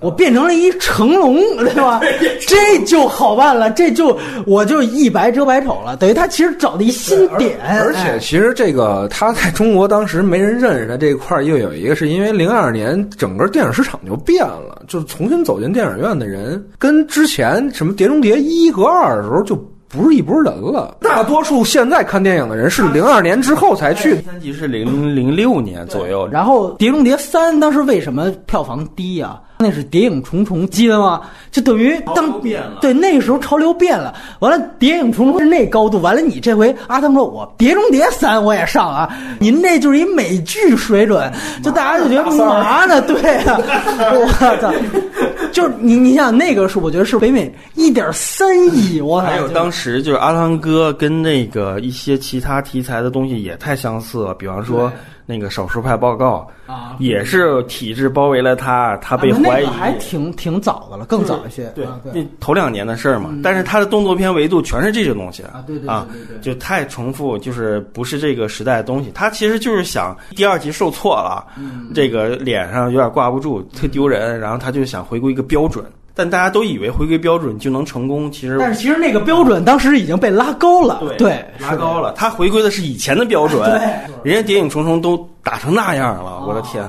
[0.00, 2.00] 我变成了一成龙，对吧？
[2.40, 4.18] 这就好办了，这就
[4.48, 5.96] 我就一白遮百丑了。
[5.96, 19.54] 等于他其实找的一新点，而且哎其实这个他在中国当时没人认识他这一块儿，又有一个是因为零二年整个电影市场就变了，就是重新走进电影院的人跟之前什么《碟中谍一》和二的时候就
[19.92, 20.96] 不是一拨人了。
[21.00, 31.22] 大多数现在看电影的人是零二年之后才去第三集是零零六年左右，然后《碟中谍三》当时为什么票房低呀、那是谍影重重，记得吗？
[31.50, 39.08] 就等于当变了对那个时候潮流变了，完了谍影重重是那高度，完了你这回阿汤说我碟中谍三我也上啊，
[39.38, 41.30] 您那就是一美剧水准，
[41.62, 43.00] 就大家就觉得嘛呢？
[43.02, 43.58] 对啊，
[44.12, 44.72] 我操！
[45.52, 49.20] 就是你，你想那个是，我觉得是北美一点三亿，我！
[49.20, 54.90] 还有当时就是阿汤哥跟那个一些其他题材的东西也太相似了，比方说
[55.24, 59.70] 那个少数派报告啊也是体制包围了他，他被啊那怀疑个。
[59.70, 61.66] 还挺挺早的了，更早一些。
[61.74, 69.10] 对啊，那头两年的事儿嘛，但是他的动作片维度全是这些东西啊对对对啊对对就太重复，就是不是这个时代的东西。
[69.14, 75.84] 他其实就是想第二集受挫了，嗯这个脸上有点挂不住，特丢人，然后他就想回归一个标准。
[76.14, 82.12] 但大家都以为回归标准就能成功，其实但是其实那个标准当时已经被拉高了，对，拉高了。
[82.12, 83.80] 他回归的是以前的标准，对
[84.22, 86.88] 人家谍影重重都打成那样了，我的天！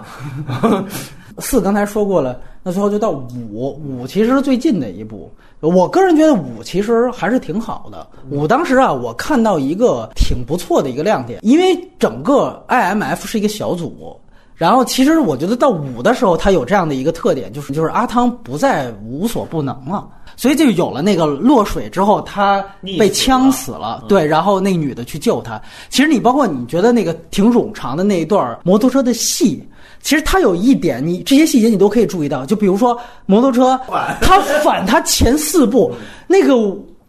[1.39, 5.31] 四刚才说过了，那最后就到五，五其实是最近的一步。
[5.61, 8.05] 我个人觉得五其实还是挺好的。
[8.29, 14.19] 五当时啊，我看到一个挺不错的一个亮点，因为整个 IMF 是一个小组。
[14.55, 22.63] 然后，其实我觉得到五的时候，它有这样的一个特点，就是就是阿汤不再无所不能了，所以就有了那个落水之后，他
[22.97, 25.61] 被呛死了，对，然后那女的去救他。
[25.89, 29.67] 其实你包括你觉得那个挺冗长的那一段摩托车的戏，
[30.01, 33.79] 其实它有一点，你这些细节你都可以注意到，就比如说摩托车，
[34.21, 35.91] 它反它前四部
[36.27, 36.55] 那个。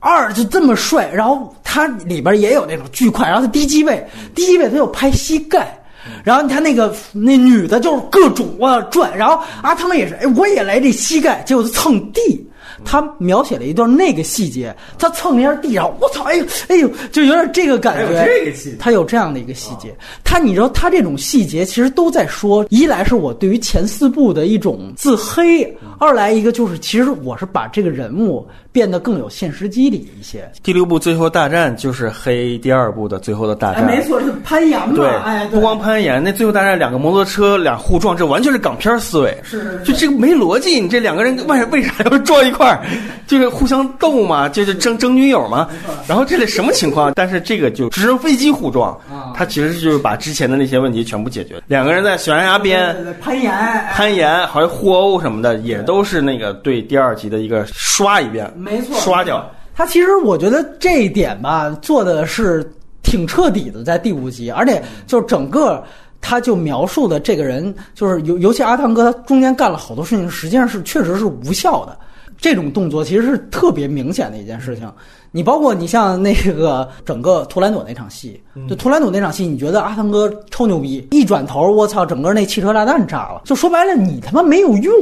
[0.06, 5.82] 二就这么帅，然后它里边也有那种巨快，然后它低机位，低机位它又拍膝盖，
[6.22, 12.46] 然后他那个那女的就是各种啊转，然后阿汤也是，哎，我也来这膝盖，结果蹭地。
[12.84, 18.04] 他描写了一段那个细节，他蹭了一下地上，我操，哎呦，哎呦，就有点这个感觉。
[18.04, 25.62] 有这个细节他有这样的一个细节，他你知道，他这种细节其实都在说，一来是我对于前四部的一种自黑，
[25.98, 30.50] 二来一个就是其实我是把这个人物变得更有现实机理一些。
[30.62, 42.80] 第六部最后大战就是黑第二部的最后的大哎，战，没错，是攀岩嘛，对，哎，不光攀岩，那最后大战两个摩托车俩互撞，这完全是港片思维，是是是就这个没逻辑，你这两个人为为啥要撞一块儿？
[43.26, 45.68] 就是互相斗嘛，就是争争女友嘛。
[46.06, 47.12] 然后这里什么情况？
[47.14, 51.62] 但是这个就直升飞机互撞，啊它其实就是把之前的那些问题全部解决。
[51.66, 59.50] 两个人在悬崖边攀岩，哎攀岩，好像互殴什么的，也都是那个对第二集的一个刷一遍，没错，刷掉。
[59.74, 62.64] 他其实我觉得这一点吧，做的是
[63.02, 65.82] 挺彻底的，在第五集，而且就是整个。
[66.26, 71.98] 他就描述的这个人，就是尤尤其阿汤哥，他中间干了好多事情，实际上是确实是无效的。
[72.44, 74.86] 这种动作其实是特别明显的一件事情。
[75.30, 78.38] 你包括你像那个整个图兰朵那场戏，
[78.68, 83.40] 就图兰朵那场戏，你觉得阿汤哥超牛逼，一转头，我操，整个那汽车炸弹炸了。
[83.46, 84.92] 就说白了，你他妈没有用，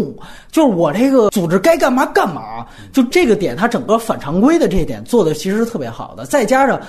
[0.53, 2.65] 就是我这个组织该干嘛干嘛。
[2.93, 6.81] 就这个点，他整个反常规的这一点做的其实是特别好的，再加上。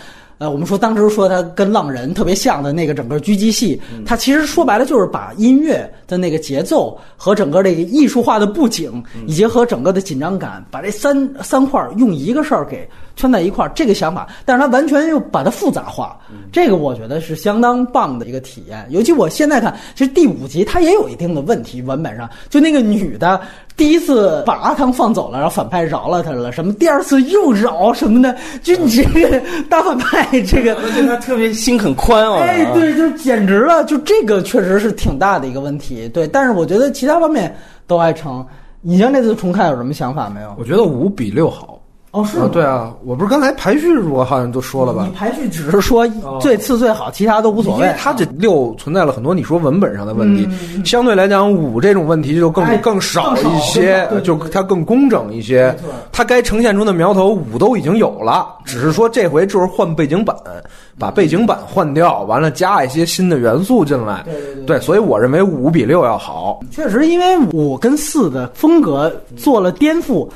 [0.43, 12.85] 呃，我们说当时说他跟浪人特别像的那个整个狙击戏，他其实说白了就是把音乐的那个节奏和整个这个艺术化的布景，以及和整个的紧张感，把这三三块用一个事儿给
[13.15, 16.17] 圈在一块儿，这个想法，但是他完全又把它复杂化，
[16.51, 18.85] 这个我觉得是相当棒的一个体验。
[18.89, 23.39] 尤其我现在看，其实第五集它也有一定的问题，文本上就那个女的
[23.77, 30.75] 第一次把阿汤放走了，然后反派饶了他了，什么第二次又饶什么的，就你这个大反派这个。
[30.75, 32.39] 我觉得他特别心很宽哦。
[32.41, 36.09] 哎，对，就简直了，就这个确实是挺大的一个问题。
[36.09, 37.55] 对，但是我觉得其他方面
[37.85, 38.45] 都还成。
[38.85, 40.53] 你像这次重看有什么想法没有？
[40.57, 41.79] 我觉得五比六好，
[42.13, 45.17] 哦，是啊，对啊，我不是刚才排序我好像都说了吧你？
[45.17, 46.07] 排序只是说
[46.39, 47.81] 最次最好，其他都无所谓。
[47.81, 50.47] 因为它这六存在了很多你说文本上的问题，
[50.85, 55.75] 相对来讲五这种问题就更哎更少一些对对，对就它更工整一些。
[56.11, 60.35] 它该呈现出的苗头五都已经有了，只是说这回就是换背景板，
[60.99, 64.21] 把背景板换掉，完了加一些新的元素进来。
[64.25, 66.59] 对对对对，所以我认为五比六要好。
[66.69, 70.29] 确实，因为五跟四的风格做了颠覆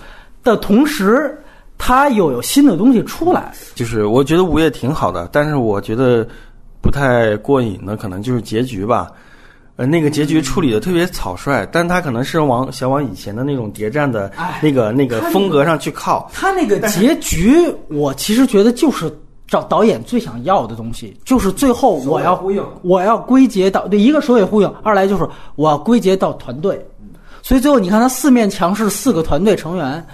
[0.44, 1.38] 的同时，
[1.78, 3.54] 它又有新的东西出来。
[3.76, 6.28] 就是我觉得五也挺好的，但是我觉得
[6.82, 9.10] 不太过瘾的可能就是结局吧。
[9.76, 16.28] 呃，那个结局处理的特别草率，但他可能是往想往以前的那种谍战的哎那个那个风格上去靠。
[16.34, 17.56] 他那个结局，
[17.88, 19.16] 我其实觉得就是
[19.48, 26.84] 找导演最想要的东西，就是最后我要呼应我要归结到对一个首尾呼应，二来就是我要归结到团队。
[27.44, 30.06] 所以最后你看，他四面墙是四个团队成员，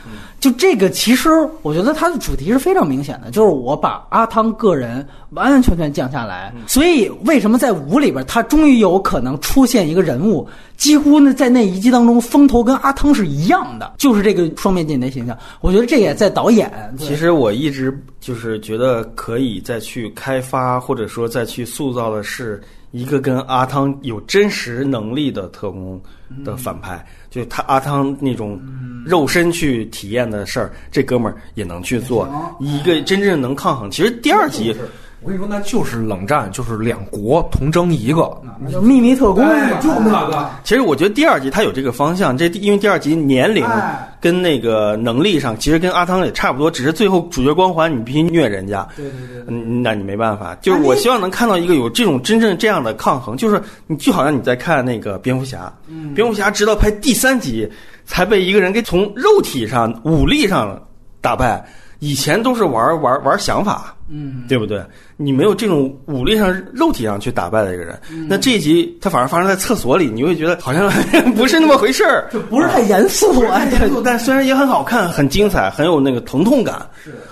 [0.44, 1.30] 就这个其实
[1.62, 6.54] 我觉得它的主题是非常明显的，就是我把阿汤个人完完全全降下来。
[6.68, 15.38] 所以为什么在五里边，他终于有可能出现一个人物，几乎呢在那一集当中，风头跟阿汤是一样的，就是这个双面间谍形象。
[15.62, 16.70] 我觉得这也在导演
[17.00, 26.02] 其实我一直就是觉得可以再去开发，或者说再去塑造的是一个跟阿汤有真实能力的特工
[26.44, 28.62] 的反派，就他阿汤那种
[29.04, 32.30] 肉身去体验的事儿，这哥们儿也能去做，
[32.60, 33.90] 一个真正能抗衡。
[33.90, 34.76] 其实第二集。
[35.24, 38.30] 我跟你说，那就是冷战，就是两国同争一个，
[38.70, 40.50] 就秘密特工嘛，那个。
[40.64, 49.44] 其实我觉得第二集它有这个方向，这因为第二集年龄哎跟那个能力上，其实跟阿汤也差不多，只是最后主角光环你必须虐人家，对对对。
[49.48, 50.56] 嗯，那你没办法。
[50.62, 55.72] 就是我希望能看到一个有这种真正这样的抗衡，就是你就好像你在看那个蝙蝠侠，
[56.14, 57.70] 蝙蝠侠直到拍第三集
[58.06, 60.82] 才被一个人给从肉体上、武力上
[61.22, 61.66] 打败，
[62.00, 64.80] 以前都是玩玩玩想法，嗯，对不对？
[65.18, 68.00] 你没有这种武力上、肉体上去打败的一个人，
[68.30, 70.88] 那这一集他反而发生在厕所里，你会觉得好像
[71.36, 72.30] 不是那么回事儿。
[72.32, 76.88] 就不是太严肃啊，严肃，但虽然也很好看、很精彩、很有那个疼痛感。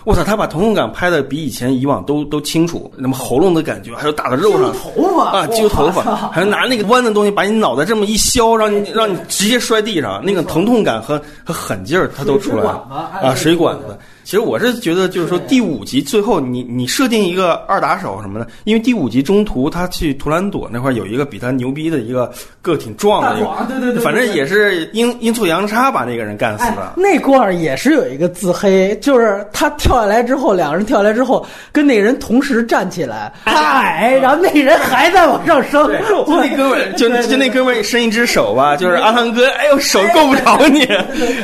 [0.05, 4.73] 我操，他把疼痛感拍的比以前以往都都清楚，那么喉咙的感觉，还有打到肉上。
[4.73, 12.87] 头发啊，揪头发，还有拿那个弯的东西把你脑袋这么一削，让你让你直接摔地上，那个疼痛感和和狠劲儿，它都出来了。
[13.21, 13.97] 啊，水管子。
[14.31, 26.93] 其实我是觉得，就是说第五集最后你你设定一个二打手什么的，因为第五集中途他去图兰朵那块儿有一个比他牛逼的一个个挺壮的对对对，对反正也是阴阴错阳差把那个人干死哎了，。
[26.95, 40.85] 那块儿也是有一个自黑，就是他跳下来之后，两个人跳下来之后，跟那个人同时站起来，他矮，然后那人还在往上升，就那哥们儿，就就那哥们儿伸一只手吧，就是阿汤哥，哎呦手够不着你，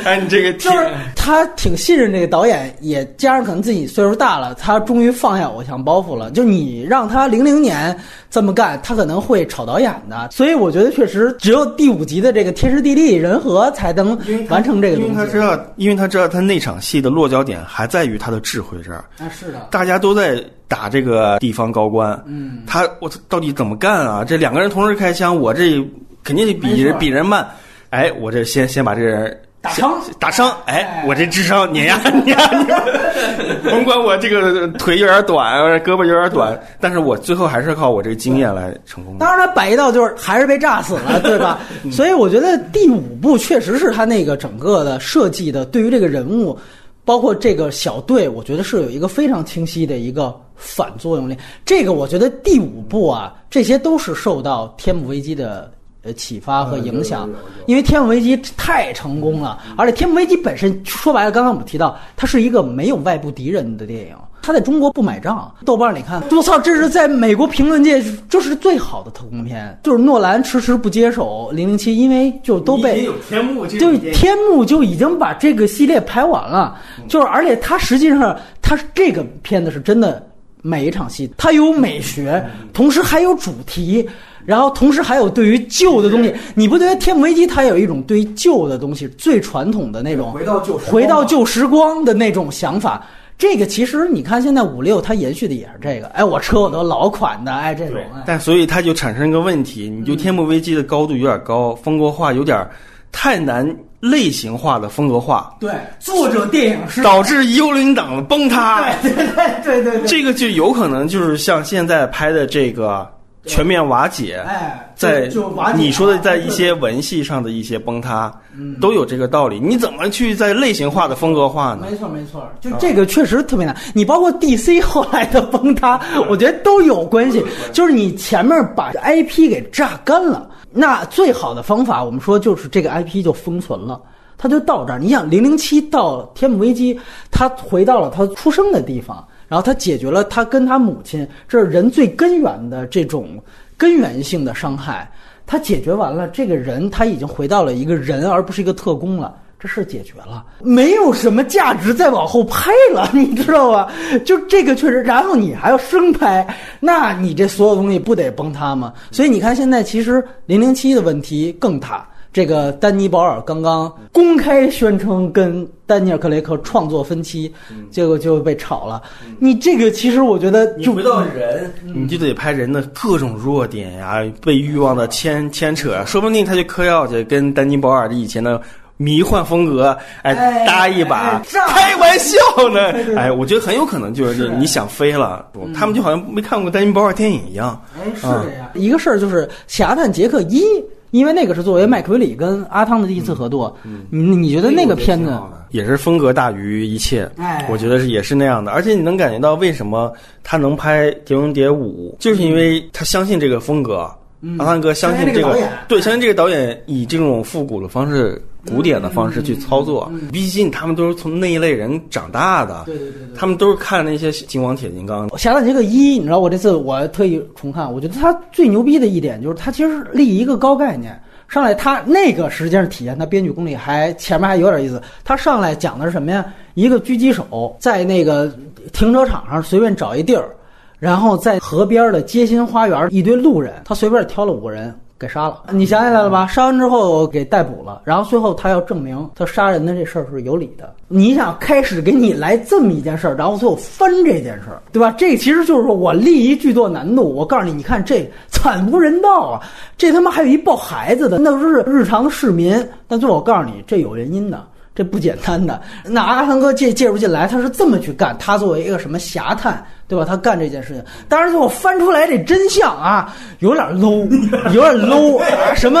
[0.06, 6.30] 哎你这个就是他挺信任这个导演，也加上可能自己岁数大了，他终于放下偶像包袱了。
[6.30, 7.96] 就你让他零零年
[8.30, 10.28] 这么干，他可能会炒导演的。
[10.30, 14.18] 所以我觉得确实只有第五集的这个天时地利人和才能
[14.48, 15.38] 完成这个东西因为他知。
[15.38, 24.24] 道，因为他知道他那场戏的落脚点还在于他的智慧这儿，啊，是的，大家都在打这个地方高官，嗯，他我到底怎么干啊？
[24.24, 25.82] 这两个人同时开枪，我这
[26.22, 27.46] 肯定得比人比人慢，
[27.90, 29.38] 哎，我这先先把这个人。
[29.60, 39.26] 打伤打伤，哎哎，我这智商碾压 碾压你，甭管我这个腿有点短，胳膊有点短，但是我最后还是靠我这个经验来成功的。
[39.26, 41.58] 当然，他摆一道就是还是被炸死了， 对吧？
[41.90, 46.56] 所以我觉得第五部确实是他那个整个的设计的，对于这个人物，
[47.04, 51.36] 包括这个小队，我觉得是有一个非常清晰的一个反作用力。
[51.64, 55.68] 这个我觉得第五部啊，这些都是受到天幕危机的。
[56.04, 57.28] 呃，启发和影响，
[57.66, 65.52] 因为《天幕危机》太成功了，而且《天幕危机》本身说白了，刚刚我们提到，它是一个没有外部敌人的电影，它在中国不买账。
[65.64, 76.78] 豆瓣你看，我操，这是在美国评论界这是最好的特工片，就是诺兰迟迟不接手《零零七》，因为就都被天幕就天幕就已经把这个系列拍完了，
[77.08, 80.24] 就是而且它实际上它这个片子是真的
[80.62, 82.40] 每一场戏它有美学，
[82.72, 84.08] 同时还有主题。
[84.48, 93.04] 然后，同时还有对于旧的东西，你不觉得《天幕危机》它有一种对于旧的东西最传统的那种回到旧时光回到旧时光的那种想法？
[93.36, 96.06] 这个其实你看，现在五六它延续的也是这个。
[96.14, 97.98] 哎，我车我都老款的，哎，这种。
[98.14, 102.66] 哎但所以它就产生一个问题，你就天幕危机的高度有点高，风格化有点
[103.12, 103.68] 太难
[104.00, 105.70] 类型化的风格化，对，
[106.00, 108.90] 作者电影是导致幽灵党的崩塌。
[109.02, 113.06] 对对对对，这个就有可能就是像现在拍的这个
[113.44, 115.30] 全面瓦解，哎，在
[115.76, 118.32] 你说的在一些文戏上的一些崩塌，
[118.80, 119.58] 都有这个道理。
[119.58, 121.86] 你怎么去在类型化的风格化呢？
[121.90, 123.74] 没错没错，就这个确实特别难。
[123.94, 127.42] 你包括 DC 后来的崩塌，我觉得都有关系。
[127.72, 134.00] 就是你前面把 IP 给榨干了，那最好的方法，我们说就是这个 IP 就封存了。
[134.36, 143.42] 它就到这儿，你想零零七到天幕危机，他回到了他出生的地方，然后他解决了他跟他母亲这是人最根源的这种
[143.76, 145.10] 根源性的伤害，
[145.46, 149.34] 他解决完了，这个人他已经回到了一个人，而不是一个特工了。
[149.60, 153.92] 这事解决了，没有什么价值再往后拍了，你知道吧？
[154.24, 156.46] 就这个确实，然后你还要生拍，
[156.78, 158.92] 那你这所有东西不得崩塌吗？
[159.10, 162.08] 所以你看，现在其实零零七的问题更大。
[162.32, 167.52] 这个丹尼保尔刚刚公开宣称跟丹尼尔克雷克创作分期，
[167.90, 169.02] 结果就被炒了。
[169.38, 178.60] 你这个其实我觉得就你回到人，你就得拍人的各种弱点呀，被欲望的牵牵扯呀，说不定他就嗑药去，跟丹尼保尔的以前的
[178.98, 182.36] 迷幻风格，哎，哎搭一把开玩笑
[182.68, 187.80] 呢，哎，我觉得很有可能就是你想飞了，他们就好像没看过丹尼保尔电影一样。
[187.96, 188.68] 哎，是这样。
[188.74, 190.62] 一个事儿就是《侠探杰克一》，
[191.10, 193.76] 因为那个是作为麦奎里跟阿汤的第一次合作，
[194.10, 195.38] 你你觉得那个片子？
[195.70, 197.66] 也是风格大于一切，哎。
[197.70, 200.10] 我觉得是也是那样的，而且你能感觉到为什么
[200.42, 204.10] 他能拍《碟中谍五》，就是因为他相信这个风格，
[204.58, 221.18] 阿汤哥相信这个对，相信这个导演以这种复古的方式、古典的方式去操作，毕竟他们都是从那一类人长大的，对对对对他们都是看那些金光铁金刚，《侠盗杰克一》，你知道我这次我特意重看，我觉得他最牛逼的一点就是他其实立一个高概念。
[221.46, 225.00] 上来他那个实际上体现他编剧功力还前面还有点意思。
[225.24, 226.44] 他上来讲的是什么呀？
[226.74, 228.52] 一个狙击手在那个
[228.92, 230.50] 停车场上随便找一地儿，
[230.98, 234.94] 然后在河边的街心花园一堆路人，他随便挑了五个人。
[235.18, 236.46] 给杀了，你想起来了吧？
[236.46, 240.94] 杀完之后给逮捕了，然后最后他要证明他杀人的这事儿是有理的。
[241.08, 245.12] 你想开始给你来这么一件事儿，然后最后翻这件事儿，对吧？
[245.18, 247.34] 这其实就是说我立一巨作难度。
[247.34, 249.60] 我告诉你，你看这惨无人道啊！
[249.96, 252.88] 这他妈还有一抱孩子的，那都是日常的市民。
[253.08, 254.64] 但最后我告诉你，这有原因的。
[254.94, 258.36] 这不简单的，那阿汤哥介介入进来，他是这么去干。
[258.36, 260.24] 他作为一个什么侠探，对吧？
[260.26, 264.26] 他干这件事情，当然最后翻出来这真相啊，有点 low，
[264.72, 265.74] 有点 low 啊！
[265.76, 266.00] 什么？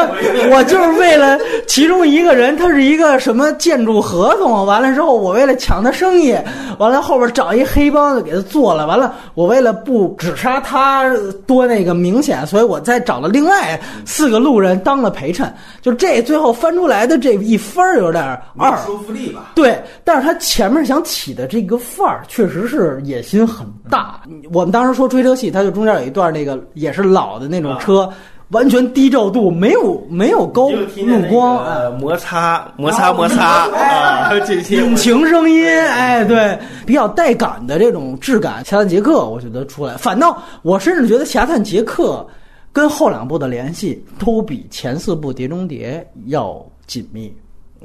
[0.50, 6.34] 我就是为了其中一个人，他是一个什么建筑合同，完了之后我为了抢他生意，
[6.78, 11.04] 完了后边找一黑帮就给他做了，完了我为了不只杀他
[11.46, 15.52] 多那个明显，所以我再找了另外四个路人当了陪衬，
[15.82, 18.24] 就这最后翻出来的这一分儿有点
[18.56, 18.74] 二。
[18.76, 19.52] 服力吧。
[19.54, 23.97] 对，但是他前面想起的这个范儿，确实是野心很大。
[24.52, 28.10] 我们当时说追车戏，它就中间有一段那个也是老的那种车，
[28.50, 34.32] 完全低照度，没有没有高就听见那路光，呃摩擦摩擦摩擦啊，
[34.70, 38.64] 引擎声音，哎，对，比较带感的这种质感。
[38.64, 42.26] 侠探杰克，我觉得出来，反倒我甚至觉得侠探杰克
[42.72, 47.32] 跟后两部的联系都比前四部《碟中谍》要紧密。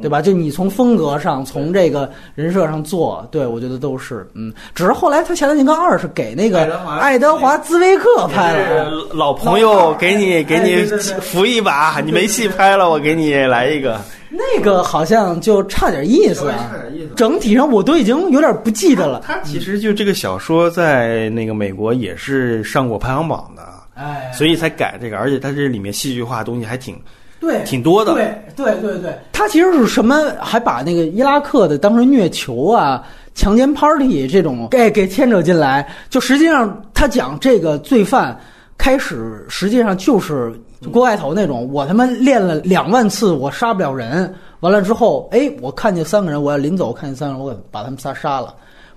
[0.01, 0.21] 对吧？
[0.21, 10.83] 就你从风格上，从这个人设上做，对我觉得都是，嗯，只是后来他《侠盗金刚二》是给那个爱德华兹威克拍的，老朋友给你给你
[11.21, 13.99] 扶一把，你没戏拍了，我给你来一个。
[14.35, 17.13] 那个好像就差点意思啊差点意思。
[17.15, 19.21] 整体上我都已经有点不记得了。
[19.23, 23.61] 他其实就这个小说在那个美国也是上过排行榜的，
[23.93, 26.99] 哎，所以才改这个，而且它这里面戏剧化的东西还挺
[27.43, 28.13] 对，挺多的。
[28.13, 30.17] 对对对对，他其实是什么？
[30.39, 33.03] 还把那个伊拉克的当时虐囚啊、
[33.35, 38.39] 强奸 party 这种给给牵扯进来，就实际上他讲这个罪犯
[38.77, 40.53] 开始实际上就是
[40.91, 48.55] 锅盖头那种，我他妈练了两万次，我杀不了人，完了之后，哎，我看见三个人，我要临走，看见三个人，我给把他们仨杀了。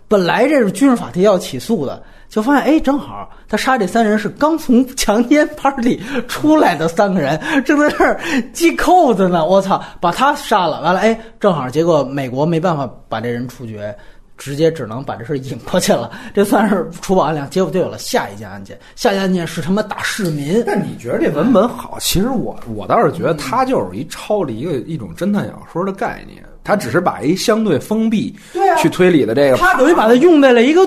[0.08, 8.20] 本来这是军事法庭要起诉的，就发现哎，正好他杀这三人是刚从强奸 party 出来的三个人，正在这儿
[8.52, 9.46] 系扣子呢。
[9.46, 13.96] 我操，把他杀了，完了哎，正好结果美国没办法把这人处决，
[14.36, 16.10] 直接只能把这事引过去了。
[16.34, 18.78] 这算是除暴安良，结果就有了下一件案件。
[18.96, 20.62] 下一件案件是他妈打市民。
[20.66, 21.96] 但你觉得这文本好？
[22.00, 30.86] 其实我我倒是觉得他就是一抄了一个一种侦探小说的概念，他只是把一相对封闭对啊去推理的这个他等于把它用在了一个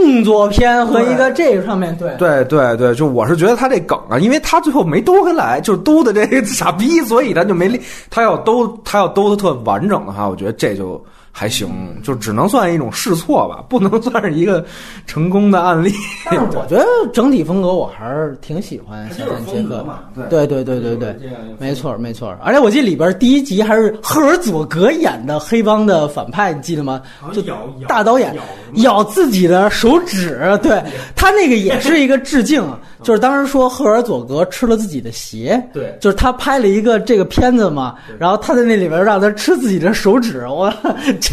[0.00, 7.66] 动作片和一个这个上面，对对对对，就我是觉得他这梗啊，因为他最后没兜回来，就是兜的这个傻逼，所以他就没。
[8.10, 11.02] 他要兜，他要兜的特完整的话，我觉得这就
[11.38, 11.68] 还行，
[12.02, 14.64] 就只能算一种试错吧，不能算是一个
[15.06, 15.92] 成功的案例。
[16.24, 19.84] 但是我觉得整体风格我还是挺喜欢夏山杰克
[20.14, 20.28] 的。
[20.30, 21.14] 对对对对对，
[21.58, 22.34] 没错没错。
[22.42, 27.02] 而且我记得里边第一集还是赫尔佐格演的黑帮的反派，你记得吗？
[27.34, 27.42] 就
[27.86, 28.34] 大导演
[28.76, 30.82] 咬自己的手指，对
[31.14, 32.64] 他那个也是一个致敬，
[33.02, 40.72] 就是当时说赫尔佐格吃了自己的鞋，对就是他拍了一个这个片子嘛，然后他在那里边让他吃自己的手指，我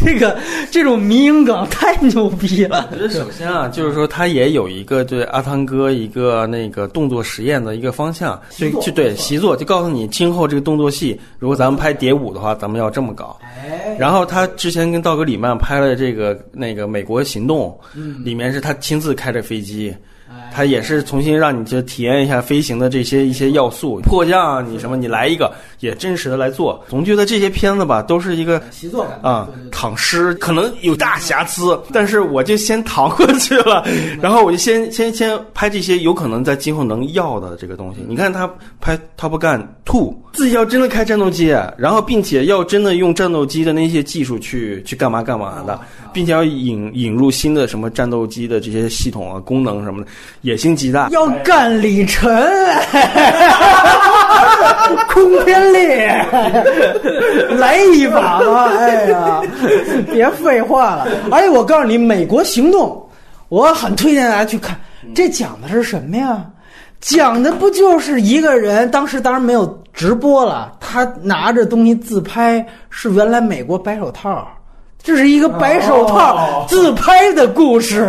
[0.02, 0.36] 这个
[0.70, 2.88] 这种迷影梗太牛逼了。
[2.90, 13.38] 我觉得首先啊，就是说他也有一个对阿汤哥一个那个动作实验的一个方向，就就对习作，就告诉你今后这个动作戏，如果咱们拍蝶舞的话，咱们要这么搞。
[13.98, 17.78] 然后他之前跟道格里曼拍了这个那个《美国行动》，
[18.24, 19.94] 里面是他亲自开着飞机。
[20.54, 26.80] 他也是重新让你就体验一下飞行的这些一些要素，迫降啊你什么你来一个，也真实的来做。
[26.88, 33.84] 总觉得这些片子吧，都是一个习作啊，躺尸可能有大瑕疵，但是我就先躺过去了，
[34.22, 38.04] 然后我就先先先拍这些有可能在今后能要的这个东西。
[38.08, 38.48] 你看他
[38.80, 45.80] 拍《Top Gun Two》，自己要真的开战斗机，然后并且要真的用战斗机的那些技术去去干嘛干嘛的，
[46.12, 50.08] 并且要引引入新的什么战斗机的这些系统啊、功能什么的，
[50.44, 51.08] 野心极大。
[51.08, 52.28] 要干李晨，
[55.08, 56.22] 空天猎，
[57.56, 58.70] 来一把吧！
[58.78, 59.40] 哎呀，
[60.12, 61.06] 别废话了。
[61.30, 62.88] 而且我告诉你，《美国行动》，
[63.48, 64.78] 我很推荐大家去看。
[65.14, 66.44] 这讲的是什么呀？
[67.00, 68.90] 讲的不就是一个人？
[68.90, 74.46] 当时当然没有直播了，他拿着东西自拍，是原来美国白手套。
[75.04, 78.08] 这是一个白手套自拍的故事，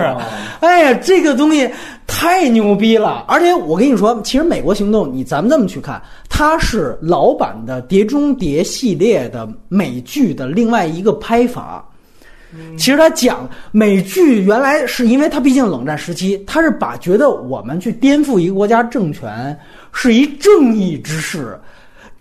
[0.61, 1.69] 哎呀，这个东西
[2.07, 3.25] 太牛逼了！
[3.27, 11.85] 而且我跟你说，其实《美国行动》，你咱们这么去看，它是老版的《碟中谍》系列的美剧的另外一个拍法。
[12.77, 19.57] 其实他讲美剧原来是因为它毕竟冷战时期，他是把觉得我们去颠覆一个国家政权
[19.91, 21.59] 是一正义之事。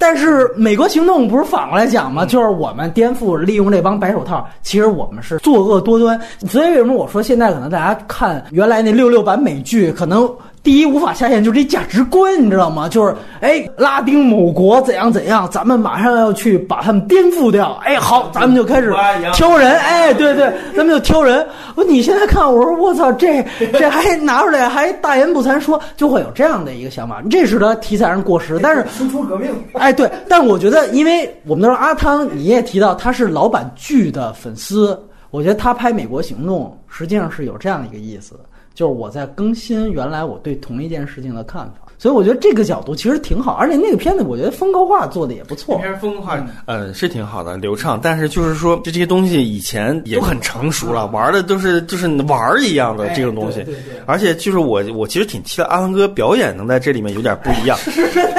[0.06, 2.26] 但是美国行动不是反过来讲吗？
[2.26, 6.20] 就是我们颠覆，利用这帮白手套，其实我们是作恶多端。
[6.46, 10.30] 所以为什么我说现在可能大家看原来那六六版美剧，可能
[10.64, 12.88] 第一无法下线，就是这价值观，你知道吗？
[12.88, 17.78] 就是哎，拉丁某国怎样怎样，咱们马上要去把他们颠覆掉。
[17.84, 18.90] 哎，好，咱们就开始
[19.34, 19.76] 挑人。
[19.78, 21.46] 哎，对对，咱们就挑人。
[21.74, 23.44] 我你现在看，我说我操，这
[23.74, 27.22] 这还拿出来还大言不惭说，就会有这样的一个想法。
[27.30, 29.50] 这使得题材上过时，但是输出革命。
[29.74, 34.98] 哎，对，但是我觉得，因为我们都说阿汤，你也提到他是老版剧的粉丝，
[35.30, 38.34] 我觉得他拍《美国行动》实际上是有这样一个意思，
[38.74, 45.78] 就是我在更新原来我对同一件事情的看法，所以我觉得这个角度其实挺好，而且那个片子我觉得风格化做的也不错。
[45.78, 53.64] 片风格化，呃，是挺好的，流畅，但是就是说，这这些东西以前也很成熟了，玩的都是就是玩儿一样的这种东西，
[54.06, 57.78] 而且就是我我其实挺期待阿汤哥表演能在这里面有点不一样。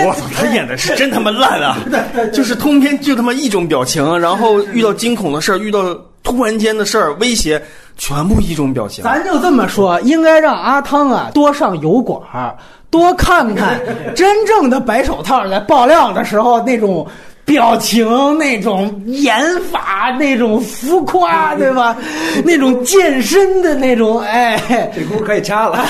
[0.06, 1.78] 我操，他演的是真他妈烂啊！
[2.34, 7.62] 就是通篇就他妈一种表情，然后遇到惊恐的事儿，遇到突然间的事儿威胁，
[7.96, 9.02] 全部一种表情。
[9.04, 12.54] 咱就这么说，应该让阿汤啊多上油管儿，
[12.90, 13.80] 多看看
[14.14, 17.06] 真正的白手套在爆料的时候那种
[17.46, 19.40] 表情、那种演
[19.72, 21.96] 法、那种浮夸， 对吧？
[22.44, 24.60] 那种健身的那种，哎，
[24.96, 25.86] 这轱辘可以掐了。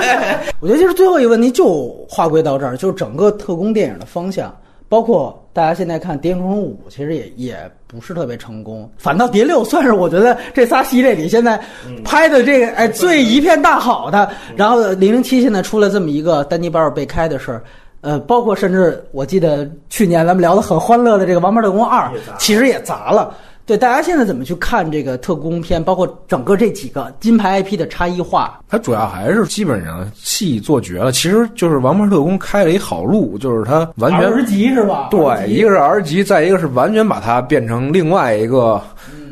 [0.58, 4.54] 我觉得就是最后一个问题，就划归到这儿，就是整个特工电影的方向，
[4.88, 11.60] 包括大家现在看《谍影重重五》，其实也也不是特别成功，反倒《碟六》算是我觉得这仨系列里现在
[12.04, 14.30] 拍的这个哎最一片大好的。
[14.56, 17.62] 然后《零零七》现在出了这么一个丹尼鲍尔被开的事儿。
[18.02, 22.08] 呃，包括甚至我记得去年咱们聊的很欢乐的这个《王牌特工二》，
[22.38, 23.34] 其实也砸了。
[23.66, 28.60] 对，大家现在怎么去看这个特工片，包括整个这几个金牌 IP 的差异化？
[28.68, 31.10] 它主要还是基本上戏做绝了。
[31.10, 35.08] 其实就是《王牌特工》开了一好路，就是它完全 R 级是吧？
[35.10, 38.80] 对，一个是 R 级，再一个是完全把它变成另外一个，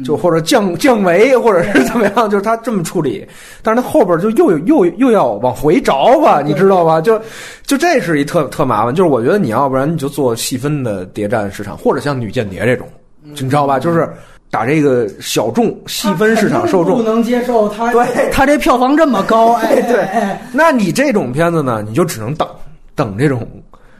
[0.04, 3.24] 就或者降降维，或者是怎么样，就是他这么处理。
[3.62, 7.00] 但是他后边就又又又要往回找吧，你知道吧？
[7.00, 7.16] 就
[7.64, 8.92] 就这是一特特麻烦。
[8.92, 12.88] 就是我觉得你要不然你就做细分的谍战市场，或者像女间谍这种，
[13.24, 13.78] 你知道吧？
[13.78, 14.08] 就是
[14.50, 17.02] 打这个小众细分市场受众不。
[17.02, 22.46] 能接受他，对 他这票房这么高，哎，对哎那你这种片子呢，你就只能等
[22.94, 23.40] 等这种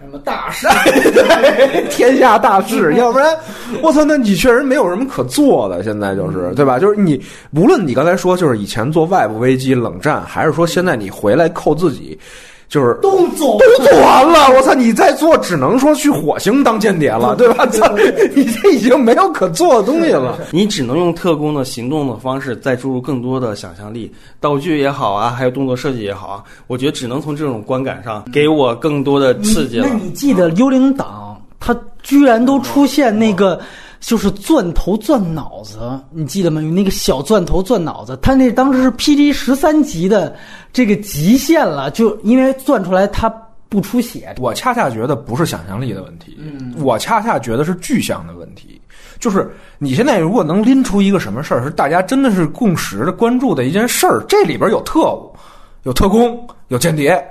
[0.01, 0.69] 什么大事，
[1.91, 3.35] 天下大事，要不然
[3.83, 5.83] 我操，那你确实没有什么可做的。
[5.83, 6.79] 现在就是对吧？
[6.79, 7.21] 就是你
[7.53, 12.17] 无论你刚才说，就是以前做外部危机、冷战，还是说现在你回来扣自己，
[12.69, 14.75] 就是都做都做完了，我操！
[14.75, 17.67] 你再做，只能说去火星当间谍了，对吧？
[17.67, 17.87] 操，
[18.35, 20.39] 你这已经没有可做的东西了。
[20.51, 24.11] 你只能用特工的行动的方式再注入更多的想象力，
[24.41, 29.95] 道具也好啊，还有动作设计也好啊，我觉得只能从这种观感上给我更多的刺激了那。
[29.95, 33.61] 你记得幽灵党，他居然都出现那个。
[34.07, 36.61] 就是钻头钻脑子，你记得吗？
[36.61, 40.37] 有那个小钻头钻脑子，他那当时是 PG 十三级的
[40.73, 43.29] 这个极限了，就因为钻出来他
[43.69, 44.35] 不出血。
[44.39, 46.37] 我恰恰觉得不是想象力的问题，
[46.77, 48.81] 我恰恰觉得是具象的问题。
[49.19, 55.35] 就是你现在如果能拎出一个什么事儿，是大家真的是共识的关注的一件事儿，这里边有特务、
[55.85, 57.27] 有特工、有间谍，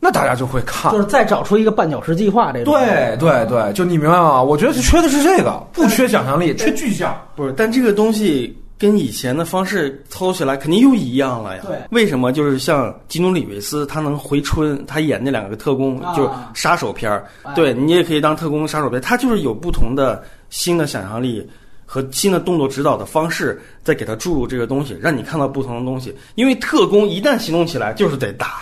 [0.00, 0.92] 那大家就会看。
[0.92, 2.72] 就是再找出一个绊脚石计划这种。
[2.72, 4.42] 对对对，就你明白吗？
[4.42, 7.16] 我觉得缺的是这个，不缺想象力，缺具象。
[7.34, 11.62] 不是，但这个东西跟以前的方式操起来肯定又一样了呀。
[11.66, 12.32] 对为什么？
[12.32, 17.26] 就是像基努里维斯，他能回春，他演那两个特工，啊就是杀手片儿。
[17.42, 21.48] 哎对你也可以当特工杀手片，他就是有不同的新的想象力。
[21.90, 26.14] 和新的动作指导的方式，再给他注入这个东西，让你看到不同的东西。
[26.34, 28.60] 因为特工一旦行动起来，就是得打，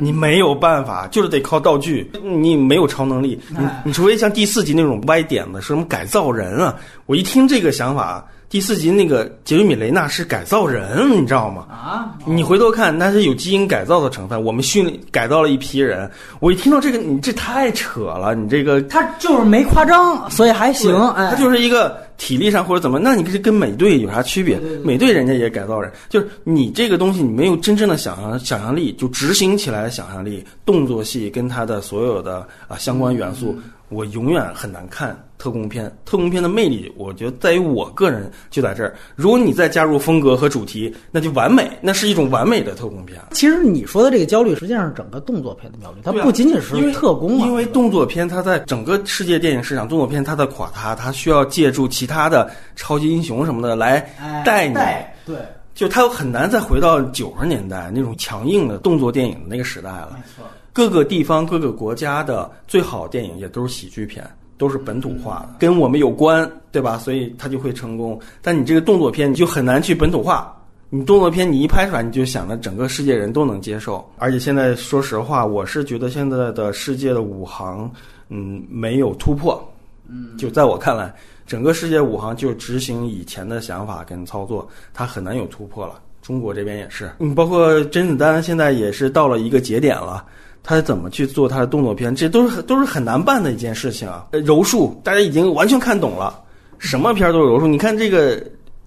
[0.00, 6.74] 你没有办法，就是得靠道具，你没有超能力，你哎你除非像第四集那种歪点子，是什么改造人啊？
[7.06, 11.66] 我一听这个想法，第四集那个杰瑞米雷纳是改造人，你知道吗？
[11.70, 14.42] 啊，你回头看，那是有基因改造的成分。
[14.42, 16.10] 我们训练改造了一批人，
[16.40, 20.96] 我一听到这个，你这太扯了，你这个他就是没夸张，所以还行。
[21.10, 24.58] 哎，他就是一个体力上或者怎么，那你这跟美队有啥区别？
[24.82, 35.90] 美队人家也改造人，就是你这个东西你没有真正的想象想象力，就执行起来的想象力，动作戏跟它的所有的啊相关元素，我永远很难看特工片。
[36.04, 38.94] 特工片的魅力，我觉得在于我个人就在这儿。
[39.14, 43.20] 如果你再加入风格和主题，那就完美，那是一种完美的特工片。
[43.32, 47.46] 其实你说的这个焦虑，实际上是整个动作片的焦虑，它不仅仅因为是特工啊。
[47.46, 54.74] 因为动作片它在整个世界电影市场，动作片它在垮塌，它需要借助其他的超级英雄什么的来哎带你。
[54.74, 55.36] 带对，
[55.74, 60.12] 就它很难再回到九十年代那种强硬的动作电影的那个时代了。
[60.14, 60.44] 没错。
[60.72, 64.22] 各个地方、各个国家的最好电影也都是喜剧片，
[64.58, 66.98] 都是本土化的，跟我们有关，对吧？
[66.98, 68.18] 所以它就会成功。
[68.40, 70.52] 但你这个动作片，你就很难去本土化。
[70.88, 74.08] 你动作片你一拍出来，你就想着整个世界人都能接受。
[74.18, 77.90] 而且现在说实话，我是觉得现在的世界的武行，
[78.28, 79.62] 嗯，没有突破。
[80.08, 81.12] 嗯，就在我看来，
[81.44, 86.00] 整个世界武行就执行以前的想法跟操作，它很难有突破了。
[86.22, 90.24] 中国这边也是，嗯，包括甄子丹现在也是到了一个节点了。
[90.68, 94.26] 他怎么去做他的动作片，这都是都是很难办的一件事情啊。
[94.32, 96.36] 呃柔术大家已经完全看懂了，
[96.78, 97.68] 什么片儿都是柔术。
[97.68, 98.42] 你看这个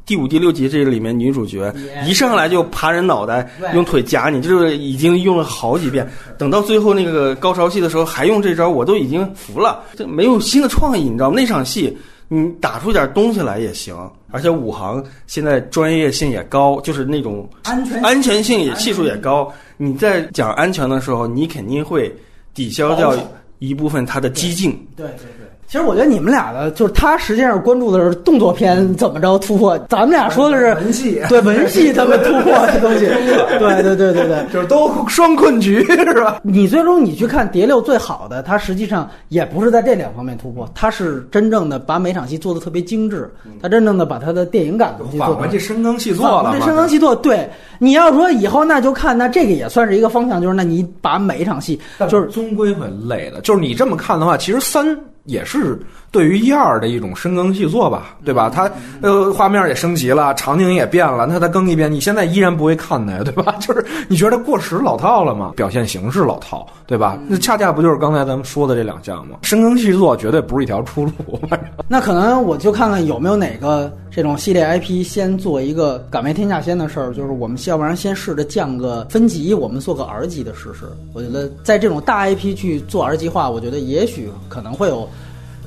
[0.06, 1.74] 第五、第六集这个里面女主角
[2.06, 6.06] 一上来就爬人脑袋，用腿夹你，就是已经用了好几遍。
[6.38, 9.82] 等到最后那个高潮戏的时候还用这招，我都已经服了。
[9.96, 11.36] 这没有新的创意，你知道吗？
[11.38, 11.98] 那场戏
[12.28, 13.96] 你打出点东西来也行。
[14.32, 19.52] 而且武行现在专业性也高，就是那种安全安全性也系数也高。
[19.82, 22.14] 你在讲安全的时候，你肯定会
[22.54, 23.16] 抵消掉
[23.60, 24.72] 一部分它的激进。
[24.98, 25.49] 对对对。
[25.70, 33.06] 其实我觉得你们俩的，就是他实际上关注的是动作片怎么着突破，咱们俩说的是文戏对文戏他们突破的东西。
[33.60, 34.44] 对对对对对。
[34.52, 36.40] 就是都双困局是吧？
[36.42, 43.32] 你最终你去看《谍六》最好的，它实际上也不是在这两方面突破，它是真正的把每场戏做的特别精致，
[43.62, 47.48] 它真正的把它的电影感的东西做出来返回去深耕细作了嘛，这深耕细作，对，
[47.78, 51.80] 你要说以后那就看，那这个也算是一个方向，就是那你把每一场戏，
[52.10, 53.40] 就是终归会累的。
[53.42, 54.98] 就是你这么看的话，其实三
[55.30, 55.80] 也是
[56.12, 58.50] 对于一二的一种深耕细作吧，对吧？
[58.50, 58.70] 它
[59.02, 63.56] 呃画面也升级了，场景也变了，那它更一遍，你现在依然不会看的呀， 对吧？
[63.60, 65.54] 就是你觉得过时老套了吗？
[65.56, 67.18] 表现形式老套，对吧？
[67.28, 69.38] 那恰恰不就是刚才咱们说的这两项吗？
[69.44, 71.12] 深耕细作绝对不是一条出路。
[71.88, 80.86] 那可能我就看看有没有哪个这种系列 IP 先做一个敢为天下先的事儿，就是我们要不然先试着降个分级，我们做个 R 级的试试。
[81.14, 85.08] 我觉得在这种大 IP 去做 R 级化，我觉得也许可能会有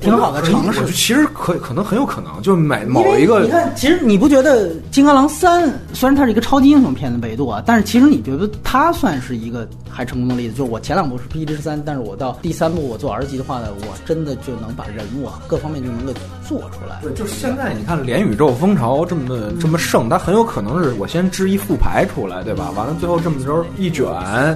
[0.03, 0.85] 挺好的尝试。
[0.87, 10.53] 其实可以，可能很有可能，就是每某一个你看，其实你不觉得《金刚狼三》虽然它是一个超级英雄片的维度啊，但是其实你觉得它算是一个还成功的例子？
[10.57, 16.13] 就是我前两部是 PG 十三，但是我到第三部我做 R 级的话呢，我真的就能把人物啊各方面就能够
[16.47, 16.99] 做出来。
[17.01, 22.71] 对，就是现在你看，连宇宙风潮这么的这么盛，它很有可能是我先支一副牌出来，对吧？
[22.75, 24.05] 完了最后这么着一卷，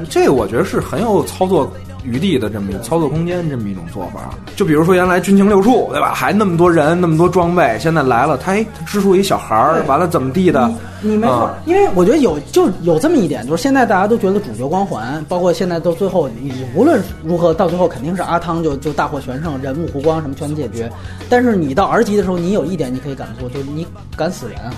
[0.09, 1.71] 这个我觉得是很有操作
[2.03, 4.29] 余地的这么一个操作空间，这么一种做法。
[4.55, 6.13] 就比如说原来军情六处，对吧？
[6.13, 10.71] 还那么多人，那么多装备，现在来了，他哎，他支出一小孩儿，完了怎么地的？
[11.01, 20.89] 你没错啊，因为我觉得有就有这么一点，就是现在大家都觉得主角光环，包括现在到最后，你无论如何到最后肯定是阿汤就就大获全胜，人物弧光什么全解决。
[21.29, 24.71] 但是你到 R 级的时候，你有一点你可以敢做，就是你敢死人啊。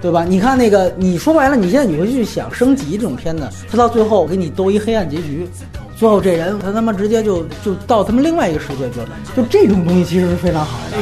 [0.00, 0.22] 对吧？
[0.22, 5.48] 你看那个，你说白了，你现在你会去想升级这种片子，他到最后给你兜一黑暗结局，
[6.04, 10.98] 最后这人他他妈直接就就到他们另外一个世界去了，就这种东西其实是非常好的。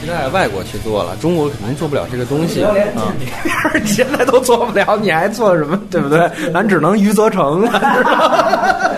[0.00, 2.72] 期待外国去做了，中国肯定做不了这个东西啊。
[3.84, 5.78] 你现在都做不了，你还做什么？
[5.90, 6.26] 对不对？
[6.54, 7.70] 咱只能余则成了。
[7.94, 8.90] 是吧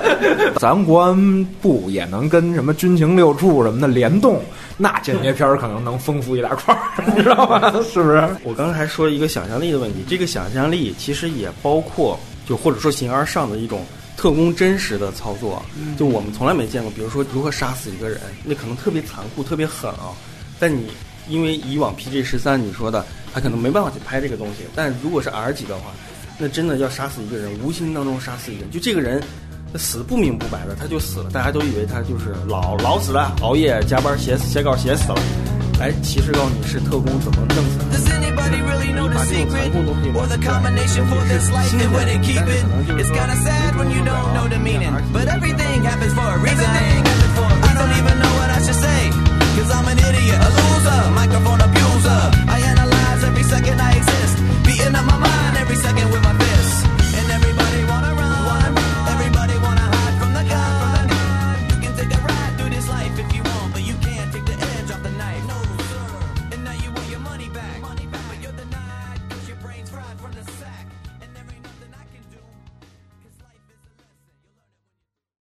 [0.61, 4.41] 咱国安部也能跟什么军情六处什么的联动，
[4.77, 7.69] 那间谍片儿可能能丰富一大块儿，你知道吗？
[7.83, 8.29] 是不是？
[8.45, 12.17] 我刚才还说一个想象力的问题，这个想象力其实也包括，
[12.49, 13.85] 就或者说形而上的一种
[14.23, 15.61] 特工真实的操作，
[15.99, 16.89] 就我们从来没见过。
[16.93, 20.15] 比如说如何杀死一个人，那可能特别残酷、特别狠啊。
[20.61, 20.87] 但你
[21.29, 23.05] 因为以往 PG 十三你说的，
[23.35, 24.63] 他可能没办法去拍这个东西。
[24.77, 25.91] 但如果是 R 级的话，
[26.39, 29.21] 那真的要杀死一个人，无形当中杀死一个人，就这个人。
[29.73, 35.19] 他死不明不白的，他就死了，大家都以为他就是老老死了，熬夜加班写写稿写死了。
[35.81, 37.57] 哎，其实告诉你是特工怎么弄
[37.97, 38.12] 死的。
[38.93, 39.75] know the secret
[40.17, 42.65] or the combination for this life and where to keep it.
[43.01, 46.67] It's kinda sad when you don't know the meaning, but everything happens for a reason.
[47.69, 49.01] I don't even know what I should say,
[49.57, 52.21] cause I'm an idiot, a loser, microphone abuser.
[52.57, 52.62] I